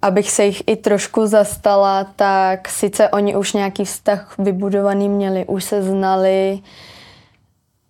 [0.03, 5.65] abych se jich i trošku zastala, tak sice oni už nějaký vztah vybudovaný měli, už
[5.65, 6.59] se znali,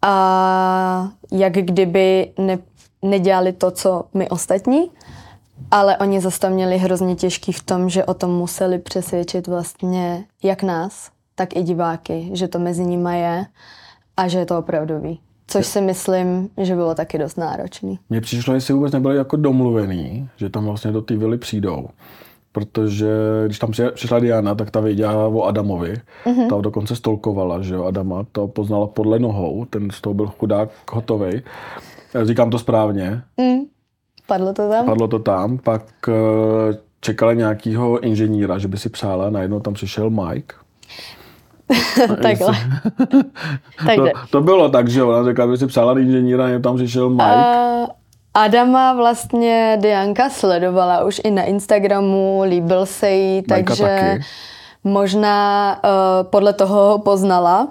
[0.07, 2.59] a jak kdyby ne,
[3.03, 4.91] nedělali to, co my ostatní,
[5.71, 10.25] ale oni zase tam měli hrozně těžký v tom, že o tom museli přesvědčit vlastně
[10.43, 13.47] jak nás, tak i diváky, že to mezi nimi je
[14.17, 15.21] a že je to opravdový.
[15.47, 17.99] Což si myslím, že bylo taky dost náročný.
[18.11, 21.89] Mně přišlo, že si vůbec nebyli jako domluvený, že tam vlastně do té vily přijdou
[22.57, 23.09] protože
[23.47, 25.95] když tam přišla Diana, tak ta věděla o Adamovi.
[26.27, 26.49] Mm-hmm.
[26.49, 28.27] Ta dokonce stolkovala, že jo, Adama.
[28.33, 31.43] To poznala podle nohou, ten z toho byl chudák hotový.
[32.23, 33.23] Říkám to správně.
[33.37, 33.59] Mm.
[34.27, 34.87] Padlo to tam?
[34.87, 35.59] Padlo to tam.
[35.59, 40.55] Pak eh, čekala nějakého inženýra, že by si přála, najednou tam přišel Mike.
[42.23, 42.53] Takhle.
[43.97, 47.25] to, to, bylo tak, že ona řekla, že by si přála inženýra, tam přišel Mike.
[47.25, 47.87] Uh,
[48.37, 54.25] Adama vlastně Dianka sledovala už i na Instagramu, líbil se jí, takže taky.
[54.85, 57.69] možná uh, podle toho ho poznala.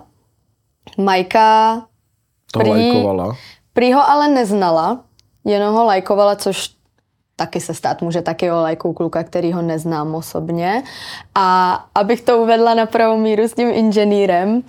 [0.97, 1.81] Majka
[2.51, 3.35] To prý, lajkovala.
[3.73, 4.99] Prý ho ale neznala,
[5.45, 6.75] jenom ho lajkovala, což
[7.35, 10.83] taky se stát může taky o lajku kluka, který ho neznám osobně.
[11.35, 14.63] A abych to uvedla na pravou míru s tím inženýrem,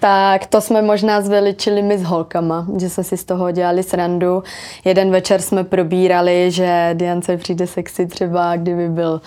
[0.00, 4.42] tak to jsme možná zveličili my s holkama, že jsme si z toho dělali srandu.
[4.84, 9.20] Jeden večer jsme probírali, že Diance přijde sexy třeba, kdyby byl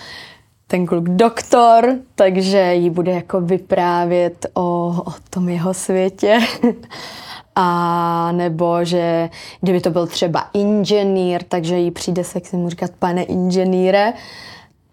[0.66, 6.38] ten kluk doktor, takže jí bude jako vyprávět o, o tom jeho světě.
[7.54, 9.30] A nebo že
[9.60, 14.12] kdyby to byl třeba inženýr, takže jí přijde sexy mu říkat pane inženýre.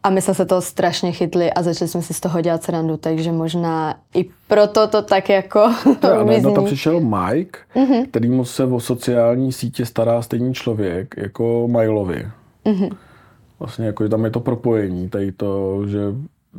[0.08, 2.98] A my jsme se toho strašně chytli a začali jsme si z toho dělat srandu,
[2.98, 8.06] takže možná i proto to tak jako A najednou tam přišel Mike, mm-hmm.
[8.10, 12.28] který mu se o sociální sítě stará stejný člověk, jako Milovi.
[12.66, 12.96] Mm-hmm.
[13.60, 16.00] Vlastně jako, že tam je to propojení, tady to, že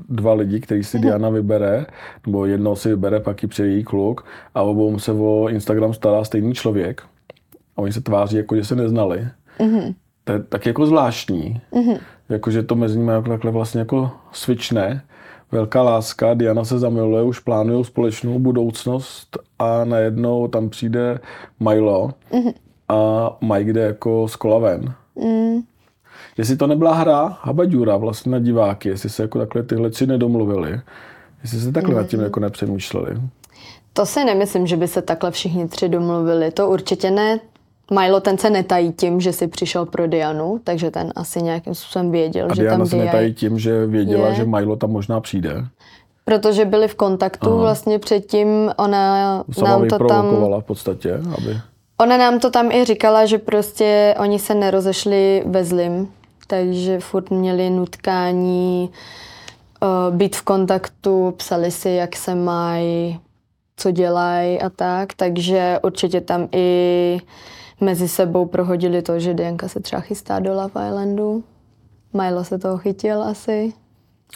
[0.08, 1.02] dva lidi, který si mm-hmm.
[1.02, 1.87] Diana vybere,
[2.26, 6.24] nebo jednou si vybere, pak ji přeje její kluk a obou se o Instagram stará
[6.24, 7.02] stejný člověk.
[7.76, 9.28] A oni se tváří, jako že se neznali.
[9.61, 9.94] Mm-hmm.
[10.24, 11.61] To je tak jako zvláštní.
[11.72, 11.98] Mm-hmm.
[12.28, 15.02] Jako, že to mezi nimi jako takhle vlastně jako switchne.
[15.52, 21.20] Velká láska, Diana se zamiluje, už plánují společnou budoucnost a najednou tam přijde
[21.60, 22.54] Milo mm-hmm.
[22.88, 24.94] a Mike jde jako z kola ven.
[25.16, 25.62] Mm.
[26.38, 30.80] Jestli to nebyla hra Habaďura vlastně na diváky, jestli se jako takhle tyhle tři nedomluvili,
[31.42, 32.00] jestli se takhle mm.
[32.00, 33.16] nad tím jako nepřemýšleli.
[33.92, 36.50] To si nemyslím, že by se takhle všichni tři domluvili.
[36.50, 37.40] To určitě ne.
[37.90, 42.11] Milo ten se netají tím, že si přišel pro Dianu, takže ten asi nějakým způsobem
[42.11, 44.35] věděl, a že Diana tam se netají tím, že věděla, je.
[44.35, 45.64] že Milo tam možná přijde.
[46.24, 47.61] Protože byli v kontaktu Aha.
[47.61, 50.27] vlastně předtím, ona Sama nám to tam...
[50.61, 51.61] v podstatě, aby...
[52.01, 56.09] Ona nám to tam i říkala, že prostě oni se nerozešli ve zlým,
[56.46, 58.90] takže furt měli nutkání
[59.83, 63.20] uh, být v kontaktu, psali si, jak se mají,
[63.77, 67.20] co dělají a tak, takže určitě tam i
[67.80, 71.44] mezi sebou prohodili to, že Dianka se třeba chystá do Love Islandu.
[72.12, 73.72] Milo se toho chytil asi.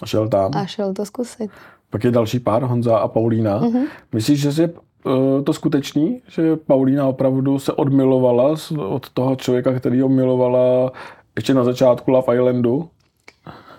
[0.02, 0.50] A šel tam.
[0.54, 1.50] A šel to zkusit.
[1.90, 3.60] Pak je další pár, Honza a Paulína.
[3.60, 3.86] Mm-hmm.
[4.12, 8.56] Myslíš, že je uh, to skutečný, že Paulína opravdu se odmilovala
[8.88, 10.92] od toho člověka, který ho milovala
[11.36, 12.88] ještě na začátku Love Islandu?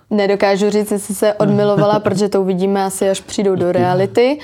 [0.09, 4.39] Nedokážu říct, jestli se odmilovala, protože to uvidíme asi, až přijdou do reality,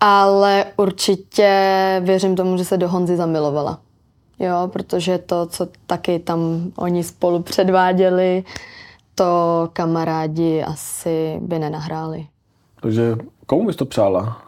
[0.00, 1.50] ale určitě
[2.04, 3.78] věřím tomu, že se do Honzy zamilovala.
[4.38, 8.44] Jo, protože to, co taky tam oni spolu předváděli,
[9.14, 12.26] to kamarádi asi by nenahráli.
[12.82, 13.16] Takže
[13.46, 14.42] komu bys to přála?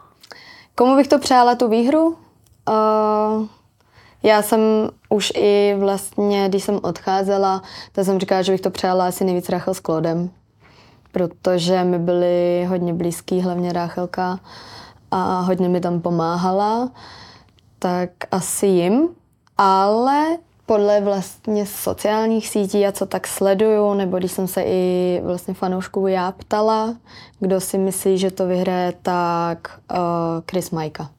[0.75, 2.07] Komu bych to přála, tu výhru?
[2.07, 3.45] Uh,
[4.23, 4.59] já jsem
[5.09, 9.49] už i vlastně, když jsem odcházela, tak jsem říkala, že bych to přála asi nejvíc
[9.49, 10.29] Rachel s Klodem,
[11.11, 14.39] protože mi byli hodně blízký, hlavně Rachelka
[15.11, 16.91] a hodně mi tam pomáhala,
[17.79, 19.09] tak asi jim,
[19.57, 25.53] ale podle vlastně sociálních sítí a co tak sleduju, nebo když jsem se i vlastně
[25.53, 26.95] fanoušků já ptala,
[27.39, 29.97] kdo si myslí, že to vyhraje, tak uh,
[30.51, 31.09] Chris Majka.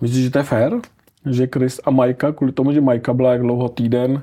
[0.00, 0.72] Myslíš, že to je fér?
[1.30, 4.22] Že Chris a Majka, kvůli tomu, že Majka byla jak dlouho týden,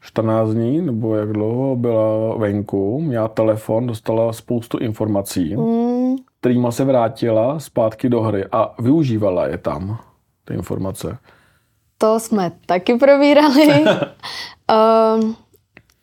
[0.00, 6.16] 14 dní, nebo jak dlouho byla venku, měla telefon, dostala spoustu informací, mm.
[6.40, 9.98] kterýma se vrátila zpátky do hry a využívala je tam,
[10.44, 11.18] ty informace.
[12.04, 13.84] To jsme taky probírali.
[15.16, 15.36] um,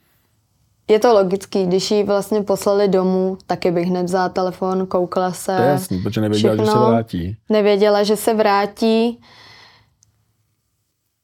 [0.89, 5.55] je to logický, když ji vlastně poslali domů, taky bych hned vzala telefon, koukala se.
[5.55, 7.37] To je jasný, protože nevěděla, všechno, že se vrátí.
[7.49, 9.19] Nevěděla, že se vrátí.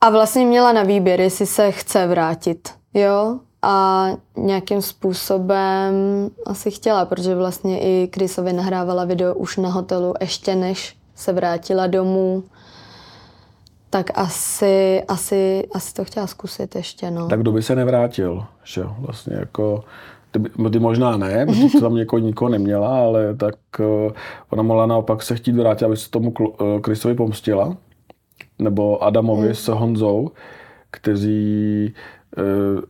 [0.01, 2.69] A vlastně měla na výběr, jestli se chce vrátit.
[2.93, 3.39] Jo?
[3.61, 5.93] A nějakým způsobem
[6.45, 11.87] asi chtěla, protože vlastně i Chrisovi nahrávala video už na hotelu, ještě než se vrátila
[11.87, 12.43] domů
[13.89, 17.27] tak asi, asi, asi to chtěla zkusit ještě, no.
[17.27, 19.83] Tak kdo by se nevrátil, že jo, vlastně jako,
[20.31, 20.39] ty,
[20.71, 24.11] ty možná ne, protože tam někoho nikoho neměla, ale tak uh,
[24.49, 26.33] ona mohla naopak se chtít vrátit, aby se tomu
[26.81, 27.77] Kristovi uh, pomstila,
[28.59, 29.55] nebo Adamovi hmm.
[29.55, 30.31] s Honzou,
[30.91, 31.93] kteří
[32.37, 32.81] uh,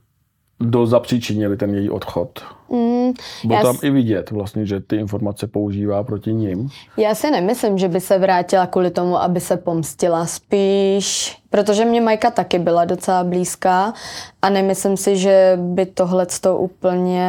[0.59, 2.43] do zapříčinili ten její odchod.
[2.69, 3.83] Mm, Bylo tam s...
[3.83, 6.69] i vidět vlastně, že ty informace používá proti ním.
[6.97, 10.25] Já si nemyslím, že by se vrátila kvůli tomu, aby se pomstila.
[10.25, 13.93] Spíš, protože mě Majka taky byla docela blízká
[14.41, 17.27] a nemyslím si, že by tohle to úplně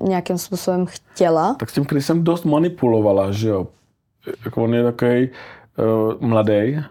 [0.00, 1.56] nějakým způsobem chtěla.
[1.58, 3.66] Tak s tím Chrisem dost manipulovala, že jo.
[4.44, 6.82] Jako on je takový uh, mladý,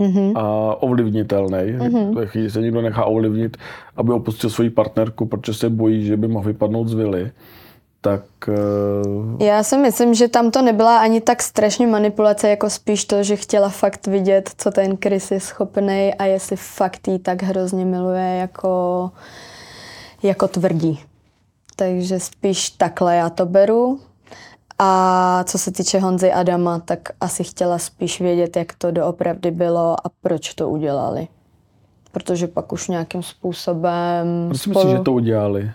[0.00, 0.32] mm-hmm.
[0.34, 1.58] a ovlivnitelný.
[1.58, 2.28] Mm-hmm.
[2.32, 3.56] Když se někdo nechá ovlivnit,
[3.96, 7.30] aby opustil svoji partnerku, protože se bojí, že by mohl vypadnout z vily,
[8.00, 13.04] tak uh, Já si myslím, že tam to nebyla ani tak strašně manipulace, jako spíš
[13.04, 17.42] to, že chtěla fakt vidět, co ten Chris je schopný a jestli fakt jí tak
[17.42, 19.10] hrozně miluje, jako,
[20.22, 21.00] jako tvrdí.
[21.76, 24.00] Takže spíš takhle já to beru.
[24.82, 30.06] A co se týče Honzy Adama, tak asi chtěla spíš vědět, jak to doopravdy bylo
[30.06, 31.28] a proč to udělali.
[32.12, 34.26] Protože pak už nějakým způsobem...
[34.48, 35.70] proč si myslíš, že to udělali?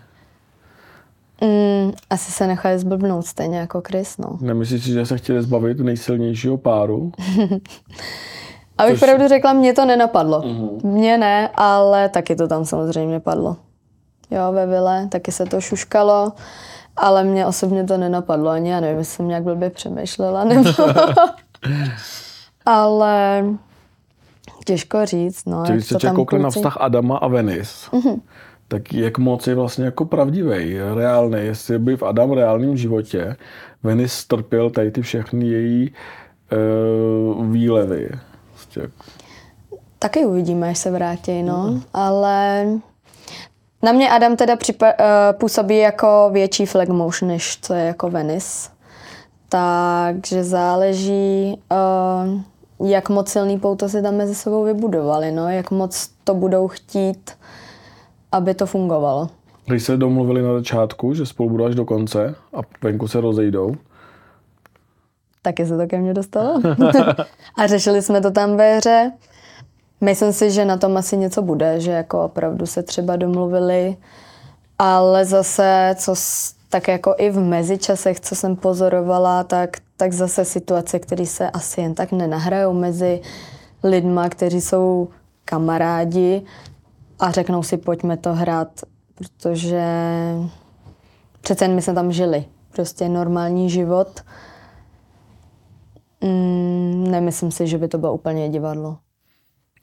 [1.42, 4.38] Mm, asi se nechali zblbnout stejně jako Chris, no.
[4.42, 7.12] Nemyslíš si, že se chtěli zbavit nejsilnějšího páru?
[8.78, 10.44] Abych Což- pravdu řekla, mě to nenapadlo.
[10.84, 13.58] Mně ne, ale taky to tam samozřejmě padlo.
[14.32, 16.32] Jo, ve vile, taky se to šuškalo,
[16.98, 20.70] ale mě osobně to nenapadlo ani, já nevím, jestli jsem nějak blbě přemýšlela, nebo...
[22.66, 23.46] ale
[24.66, 27.90] těžko říct, no, Když člověk tam koukne na kluci- vztah Adama a Venice,
[28.68, 31.38] tak jak moc je vlastně jako pravdivý, reálný.
[31.40, 33.36] Jestli by v Adam reálném životě
[33.84, 35.94] Venice strpěl tady ty všechny její
[37.38, 38.10] uh, výlevy.
[38.54, 38.90] Prostě
[40.00, 41.82] Taky uvidíme, až se vrátí, no.
[41.94, 42.66] Ale
[43.84, 48.70] na mě Adam teda připa- uh, působí jako větší flagmoš, než co je jako Venice.
[49.50, 51.62] Takže záleží,
[52.80, 55.50] uh, jak moc silný pouto si tam mezi sebou vybudovali, no.
[55.50, 57.32] Jak moc to budou chtít,
[58.32, 59.30] aby to fungovalo.
[59.66, 63.76] Když se domluvili na začátku, že spolu budou až do konce a venku se rozejdou,
[65.42, 66.62] Taky se to ke mně dostalo.
[67.58, 69.12] a řešili jsme to tam ve hře.
[70.06, 73.98] Myslím si, že na tom asi něco bude, že jako opravdu se třeba domluvili,
[74.80, 76.16] ale zase, co
[76.70, 81.82] tak jako i v mezičasech, co jsem pozorovala, tak, tak zase situace, které se asi
[81.82, 83.22] jen tak nenahrajou mezi
[83.84, 85.08] lidma, kteří jsou
[85.46, 86.42] kamarádi
[87.20, 88.70] a řeknou si, pojďme to hrát,
[89.16, 89.86] protože
[91.42, 92.46] přece jen my jsme tam žili.
[92.72, 94.22] Prostě normální život.
[96.22, 98.98] Mm, nemyslím si, že by to bylo úplně divadlo.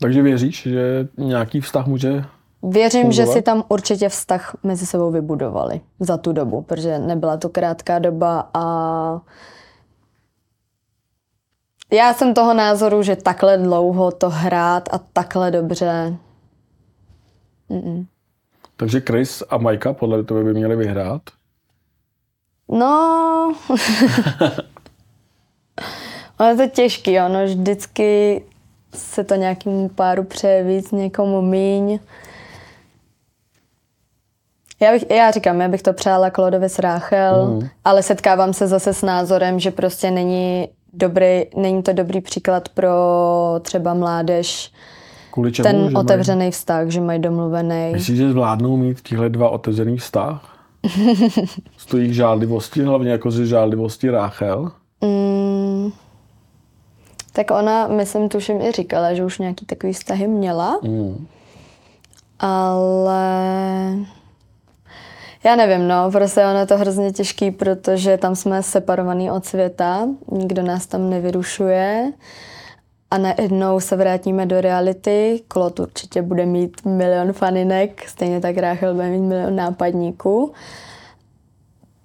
[0.00, 2.24] Takže věříš, že nějaký vztah může
[2.62, 3.38] Věřím, že Fungovat?
[3.38, 8.50] si tam určitě vztah mezi sebou vybudovali za tu dobu, protože nebyla to krátká doba
[8.54, 9.20] a
[11.92, 16.16] já jsem toho názoru, že takhle dlouho to hrát a takhle dobře.
[18.76, 21.22] Takže Chris a Majka podle tebe by měli vyhrát.
[22.68, 23.54] No,
[26.48, 28.42] je to těžký, ono vždycky
[28.94, 31.98] se to nějakému páru přeje víc, někomu míň.
[34.80, 37.68] Já, bych, já říkám, já bych to přála Klodovi s Ráchel, mm.
[37.84, 42.90] ale setkávám se zase s názorem, že prostě není, dobrý, není to dobrý příklad pro
[43.62, 44.72] třeba mládež,
[45.30, 45.68] Kvůli čemu?
[45.68, 47.90] že ten mají- otevřený vztah, že mají domluvený.
[47.92, 50.58] Myslíš, že zvládnou mít tihle dva otevřený vztah?
[51.76, 54.70] Stojí jich žádlivosti, hlavně jako ze žádlivosti Ráchel.
[55.00, 55.31] Mm,
[57.32, 61.26] tak ona, myslím, tuším i říkala, že už nějaký takový vztahy měla, Mm.
[62.38, 63.22] ale
[65.44, 70.08] já nevím, no, prostě ono je to hrozně těžký, protože tam jsme separovaný od světa,
[70.32, 72.12] nikdo nás tam nevyrušuje
[73.10, 75.42] a najednou se vrátíme do reality.
[75.48, 80.52] Klot určitě bude mít milion faninek, stejně tak Ráchel bude mít milion nápadníků.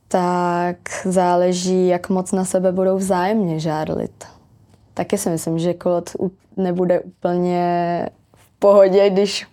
[0.07, 4.25] Tak záleží, jak moc na sebe budou vzájemně žárlit.
[4.97, 7.61] Taky si myslím, že Klot u- nebude úplně
[8.35, 9.47] v pohodě, když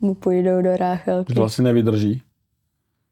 [0.00, 1.32] mu půjdou do Ráchelky.
[1.32, 2.22] Že to asi nevydrží.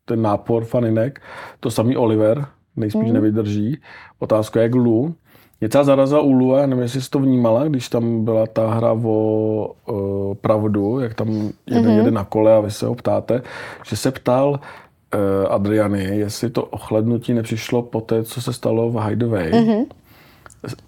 [0.05, 1.21] Ten nápor faninek.
[1.61, 2.47] To samý Oliver
[2.77, 3.13] nejspíš Mhm.
[3.13, 3.79] nevydrží.
[4.19, 5.15] Otázka je jak Lu.
[5.61, 8.71] Mě celá zarazila u Lu, já nevím, jestli jsi to vnímala, když tam byla ta
[8.71, 11.29] hra o uh, pravdu, jak tam
[11.67, 11.99] jeden Mhm.
[11.99, 13.43] jede na kole a vy se ho ptáte,
[13.87, 19.01] že se ptal uh, Adriany, jestli to ochlednutí nepřišlo po té, co se stalo v
[19.09, 19.51] Hideaway.
[19.65, 19.85] Mhm.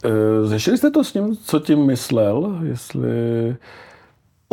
[0.05, 2.59] Uh, Řešili jste to s ním, co tím myslel?
[2.63, 3.11] Jestli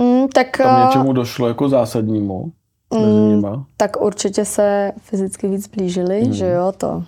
[0.01, 2.51] Mm, tak, tam eh, něčemu došlo jako zásadnímu
[2.93, 3.65] mezi nima?
[3.77, 6.33] tak určitě se fyzicky víc blížili, Mhm.
[6.33, 7.03] že jo, to,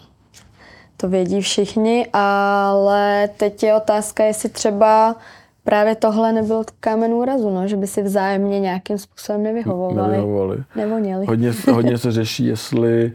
[0.98, 5.16] to vědí všichni, ale teď je otázka, jestli třeba
[5.64, 10.12] právě tohle nebyl kámen úrazu, no, že by si vzájemně nějakým způsobem nevyhovovali.
[10.12, 10.64] Nevyhovovali.
[10.76, 11.26] Nevoněli.
[11.26, 13.14] Hodně, hodně se řeší, jestli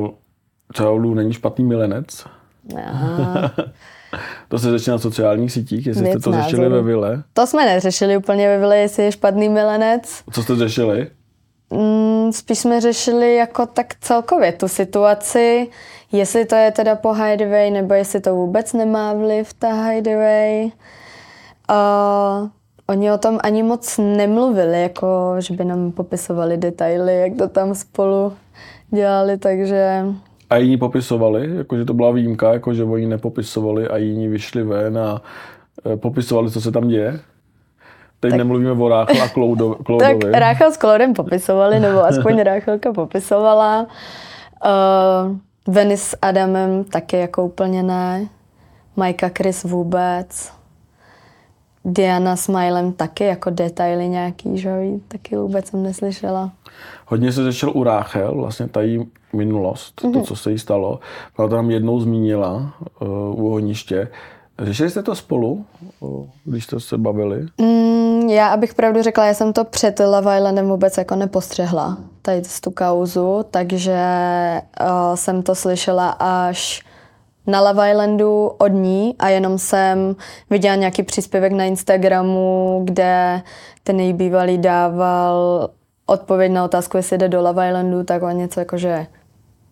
[0.00, 0.08] uh,
[0.72, 2.24] třeba není špatný milenec.
[2.86, 3.50] Aha.
[4.48, 7.22] To se řeší na sociálních sítích, jestli jste Věc to řešili ve vile.
[7.32, 10.22] To jsme neřešili úplně ve vile, jestli je špatný milenec.
[10.32, 11.10] Co jste řešili?
[11.70, 15.68] Mm, spíš jsme řešili jako tak celkově tu situaci,
[16.12, 20.64] jestli to je teda po Hideaway, nebo jestli to vůbec nemá vliv ta Hideaway.
[20.64, 22.48] Uh,
[22.86, 27.74] oni o tom ani moc nemluvili, jako že by nám popisovali detaily, jak to tam
[27.74, 28.32] spolu
[28.90, 30.04] dělali, takže
[30.50, 35.22] A jiní popisovali, jakože to byla výjimka, jakože oni nepopisovali a jiní vyšli ven a
[35.92, 37.20] e, popisovali, co se tam děje.
[38.20, 40.18] Teď tak, nemluvíme o Ráchel a Kloudo, Kloudovi.
[40.18, 43.86] Tak Ráchel s Kloudem popisovali, nebo aspoň Ráchelka popisovala.
[44.64, 45.36] Uh,
[45.74, 48.28] Veny s Adamem taky jako úplně ne.
[48.96, 50.52] Majka Chris vůbec.
[51.84, 54.70] Diana s Milem taky jako detaily nějaký, že
[55.08, 56.52] taky vůbec jsem neslyšela.
[57.06, 60.12] Hodně se začal u Ráchel, vlastně ta její minulost, mm-hmm.
[60.12, 60.26] to, mhm.
[60.26, 61.00] co se jí stalo.
[61.36, 63.08] Ona to tam jednou zmínila uh,
[63.44, 64.08] u ohniště.
[64.58, 65.64] Řešili jste to spolu,
[66.00, 67.46] uh, když jste se bavili?
[67.60, 72.42] Mm, já, abych pravdu řekla, já jsem to před Love Islandem vůbec jako nepostřehla, tady
[72.60, 74.00] tu kauzu, takže
[74.80, 76.84] uh, jsem to slyšela až
[77.46, 80.16] na Love Islandu od ní a jenom jsem
[80.50, 83.42] viděla nějaký příspěvek na Instagramu, kde
[83.82, 85.68] ten její bývalý dával
[86.06, 89.06] odpověď na otázku, jestli jde do Love Islandu, tak on něco jako, že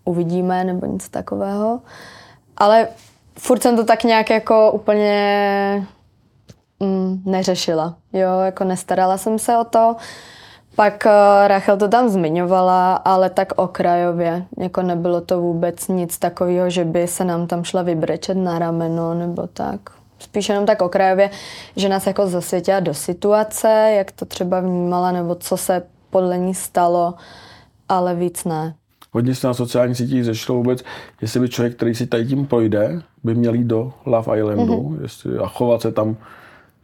[0.08, 1.80] uvidíme nebo něco takového.
[2.56, 2.88] Ale
[3.38, 5.86] furt jsem to tak nějak jako úplně
[6.80, 7.94] mm, neřešila.
[8.12, 9.96] Jo, jako nestarala jsem se o to.
[10.76, 14.44] Pak uh, Rachel to tam zmiňovala, ale tak okrajově.
[14.58, 19.14] Jako nebylo to vůbec nic takového, že by se nám tam šla vybrečet na rameno
[19.14, 19.80] nebo tak.
[20.18, 21.30] Spíš jenom tak okrajově,
[21.76, 26.54] že nás jako zasvětila do situace, jak to třeba vnímala, nebo co se podle ní
[26.54, 27.14] stalo,
[27.88, 28.74] ale víc ne.
[29.12, 30.84] Hodně se na sociálních sítích zešlo vůbec,
[31.20, 35.02] jestli by člověk, který si tady tím projde, by měl jít do Love Islandu mm-hmm.
[35.02, 36.16] jestli, a chovat se tam,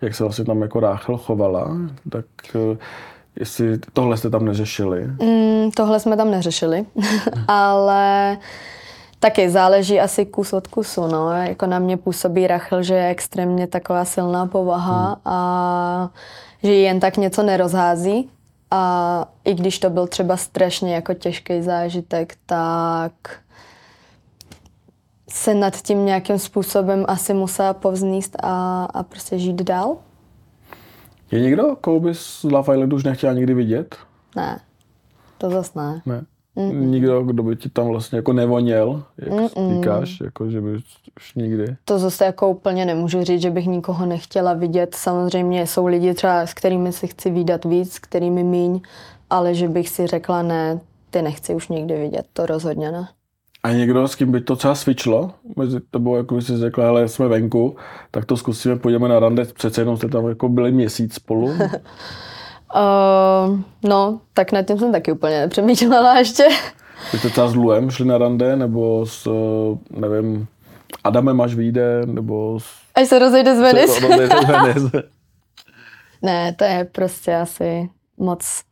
[0.03, 1.77] jak se vlastně tam jako Ráchel chovala,
[2.11, 2.77] tak eh,
[3.37, 5.05] jestli tohle jste tam neřešili?
[5.05, 6.87] Mm, tohle jsme tam neřešili,
[7.49, 8.39] ale
[9.21, 11.07] taky záleží asi kus od kusu.
[11.07, 11.33] No.
[11.33, 15.17] Jako na mě působí Rachel, že je extrémně taková silná povaha hmm.
[15.25, 16.11] a
[16.63, 18.31] že jen tak něco nerozhází.
[18.71, 23.13] A i když to byl třeba strašně jako těžký zážitek, tak
[25.31, 29.97] se nad tím nějakým způsobem asi musela povzníst a, a prostě žít dál.
[31.31, 33.97] Je někdo, koho bys z Love Islandu už nechtěla nikdy vidět?
[34.37, 34.61] Ne,
[35.39, 36.03] to zas ne.
[36.07, 36.25] Ne.
[36.57, 36.87] Mm-mm.
[36.87, 39.75] Nikdo, kdo by ti tam vlastně jako nevoněl, jak Mm-mm.
[39.77, 40.73] říkáš, jako že by
[41.17, 41.77] už nikdy.
[41.85, 44.95] To zase jako úplně nemůžu říct, že bych nikoho nechtěla vidět.
[44.95, 48.81] Samozřejmě jsou lidi třeba, s kterými si chci výdat víc, s kterými míň,
[49.31, 50.81] ale že bych si řekla ne,
[51.11, 53.09] ty nechci už nikdy vidět, to rozhodně ne.
[53.63, 57.09] A někdo, s kým by to třeba svičlo, mezi tebou, jako by si řekla, ale
[57.09, 57.77] jsme venku,
[58.11, 61.55] tak to zkusíme, půjdeme na rande, přece jenom jste tam jako byli měsíc spolu.
[62.75, 66.49] uh, no, tak nad tím jsem taky úplně nepřemýšlela ještě.
[67.13, 69.29] Vy jste třeba s Luem šli na rande, nebo s,
[69.91, 70.47] nevím,
[71.05, 72.67] Adamem až vyjde, nebo s...
[72.95, 74.09] Až se rozejde z Venice.
[76.23, 78.63] ne, to je prostě asi moc,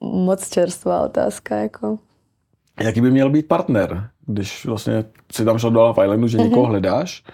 [0.00, 1.98] moc čerstvá otázka, jako.
[2.80, 4.10] Jaký by měl být partner?
[4.32, 6.68] když vlastně si tam šel do Love Islandu, že někoho mm-hmm.
[6.68, 7.24] hledáš,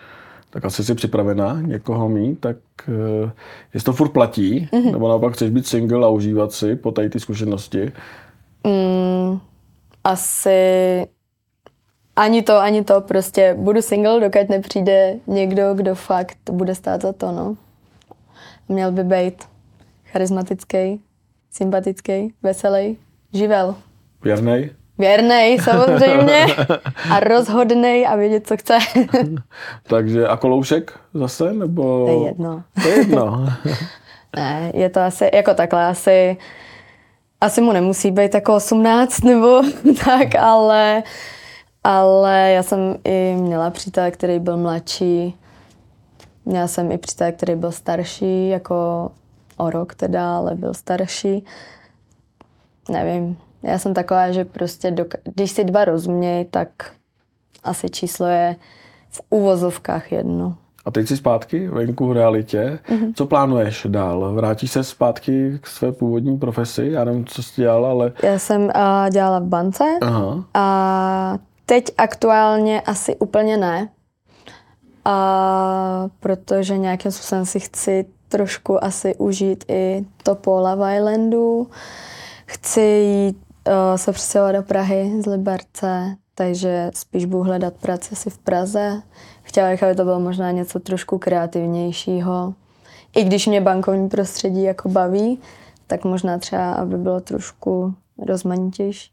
[0.57, 2.57] tak asi jsi připravená někoho mít, tak
[2.88, 3.30] uh,
[3.74, 4.92] jestli to furt platí, mm-hmm.
[4.92, 7.92] nebo naopak chceš být single a užívat si po tady ty zkušenosti?
[8.64, 9.40] Mm,
[10.04, 11.07] asi
[12.16, 13.00] ani to, ani to.
[13.00, 17.57] Prostě budu single, dokud nepřijde někdo, kdo fakt bude stát za to, no.
[18.68, 19.44] Měl by být
[20.04, 21.00] charismatický,
[21.50, 22.98] sympatický, veselý,
[23.32, 23.74] živel.
[24.22, 24.70] Věrnej?
[24.99, 26.47] Věrnej, samozřejmě.
[27.11, 28.78] A rozhodnej a vědět, co chce.
[29.88, 31.53] Takže a koloušek zase?
[31.53, 32.07] Nebo...
[32.07, 32.62] To je jedno.
[32.82, 33.47] To je jedno.
[34.36, 35.86] ne, je to asi jako takhle.
[35.86, 36.36] Asi,
[37.40, 39.62] asi mu nemusí být jako 18 nebo
[40.05, 41.03] tak, ale,
[41.84, 45.36] ale já jsem i měla přítele, který byl mladší.
[46.44, 49.11] Měla jsem i přítele, který byl starší, jako
[49.57, 51.44] o rok teda, ale byl starší.
[52.88, 53.36] Nevím,
[53.67, 56.69] já jsem taková, že prostě, doka- když si dva rozumějí, tak
[57.64, 58.57] asi číslo je
[59.11, 60.57] v uvozovkách jedno.
[60.85, 62.79] A teď jsi zpátky venku v realitě.
[62.89, 63.12] Mm-hmm.
[63.14, 64.35] Co plánuješ dál?
[64.35, 66.89] Vrátíš se zpátky k své původní profesi?
[66.91, 68.12] Já nevím, co jsi dělala, ale...
[68.23, 68.71] Já jsem uh,
[69.11, 70.45] dělala v bance Aha.
[70.55, 73.89] a teď aktuálně asi úplně ne.
[75.05, 81.69] A protože nějakým způsobem si chci trošku asi užít i to po Love Islandu.
[82.47, 88.31] Chci jít uh, se přestěhovat do Prahy z Liberce, takže spíš budu hledat práci asi
[88.31, 89.03] v Praze.
[89.43, 92.55] Chtěla bych, aby to bylo možná něco trošku kreativnějšího.
[93.17, 95.39] I když mě bankovní prostředí jako baví,
[95.87, 97.95] tak možná třeba, aby bylo trošku
[98.27, 99.11] rozmanitější.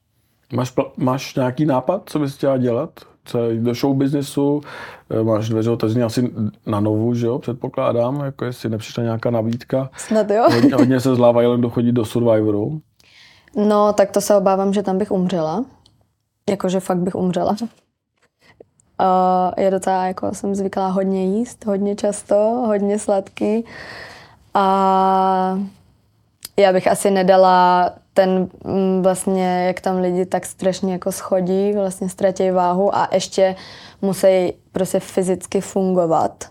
[0.54, 2.89] Máš, máš nějaký nápad, co bys chtěla dělat?
[3.26, 4.62] Co jít do show businessu,
[5.10, 6.34] eh, máš dveře otevřené asi
[6.66, 9.89] na novu, že jo, předpokládám, jako jestli nepřišla nějaká nabídka.
[9.97, 10.43] Snad jo.
[10.54, 12.82] Hodně, hodně se z Lava Islandu chodí do Survivoru.
[13.56, 15.66] No, tak to se obávám, že tam bych umřela.
[16.49, 17.56] Jakože fakt bych umřela.
[17.62, 17.68] Uh,
[19.58, 22.36] je docela, jako jsem zvyklá hodně jíst, hodně často,
[22.68, 23.66] hodně sladký.
[24.54, 25.60] A
[26.58, 32.10] já bych asi nedala ten mm, vlastně, jak tam lidi tak strašně jako schodí, vlastně
[32.10, 33.56] ztratí váhu a ještě
[34.01, 36.45] musí prostě fyzicky fungovat.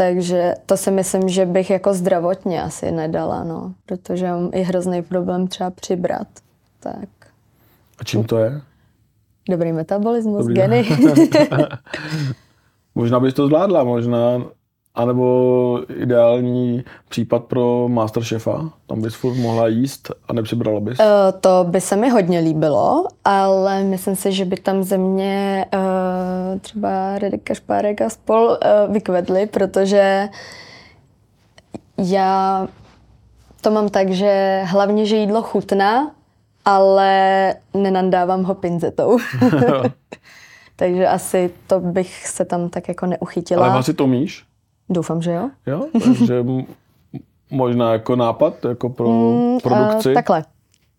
[0.00, 5.02] Takže to si myslím, že bych jako zdravotně asi nedala, no, protože mám i hrozný
[5.02, 6.26] problém třeba přibrat.
[6.80, 7.08] Tak.
[7.98, 8.60] A čím to je?
[9.48, 10.54] Dobrý metabolismus, Dobrý.
[10.54, 10.88] geny.
[12.94, 14.42] Možná bys to zvládla, možná,
[14.94, 18.70] anebo ideální případ pro Masterchefa.
[18.86, 20.98] Tam bys furt mohla jíst a nepřibrala bys.
[21.00, 25.66] Eh, to by se mi hodně líbilo, ale myslím si, že by tam ze mě
[25.72, 25.78] eh,
[26.58, 30.28] třeba Redeka Špárek a spol eh, vykvedli, protože
[31.98, 32.68] já
[33.60, 36.10] to mám tak, že hlavně, že jídlo chutná,
[36.64, 39.18] ale nenandávám ho pinzetou.
[40.76, 43.64] Takže asi to bych se tam tak jako neuchytila.
[43.66, 44.44] Ale vařit umíš?
[44.90, 45.50] Doufám, že jo.
[45.66, 45.86] Jo?
[45.92, 46.44] Takže
[47.50, 50.10] možná jako nápad, jako pro Mm, produkci.
[50.10, 50.44] eh, takhle.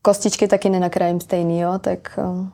[0.01, 2.47] Kostičky taky nenakrájím stejný, jo, tak eh,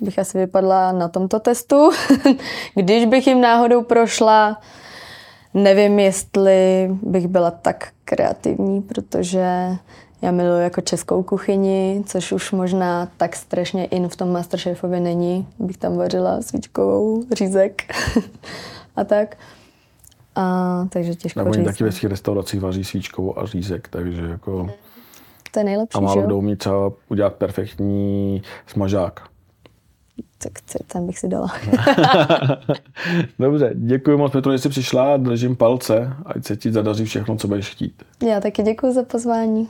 [0.00, 1.90] bych asi vypadla na tomto testu.
[2.74, 4.60] Když bych jim náhodou prošla,
[5.54, 9.76] nevím, jestli bych byla tak kreativní, protože
[10.22, 15.46] já miluji jako českou kuchyni, což už možná tak strašně in v tom Masterchefovi není.
[15.58, 17.82] Bych tam vařila svíčkovou, řízek
[18.96, 19.36] a tak.
[20.36, 21.64] A, takže těžko Nebo říct.
[21.64, 24.70] taky ve svých restauracích vaří svíčkovou a řízek, takže jako...
[25.50, 29.33] To je nejlepší, A málo kdo umí třeba udělat perfektní smažák.
[30.38, 30.52] Tak
[30.86, 31.48] ten bych si dala.
[33.38, 37.48] Dobře, děkuji moc, Petro, že jsi přišla, držím palce, ať se ti zadaří všechno, co
[37.48, 38.02] budeš chtít.
[38.28, 39.68] Já taky děkuji za pozvání.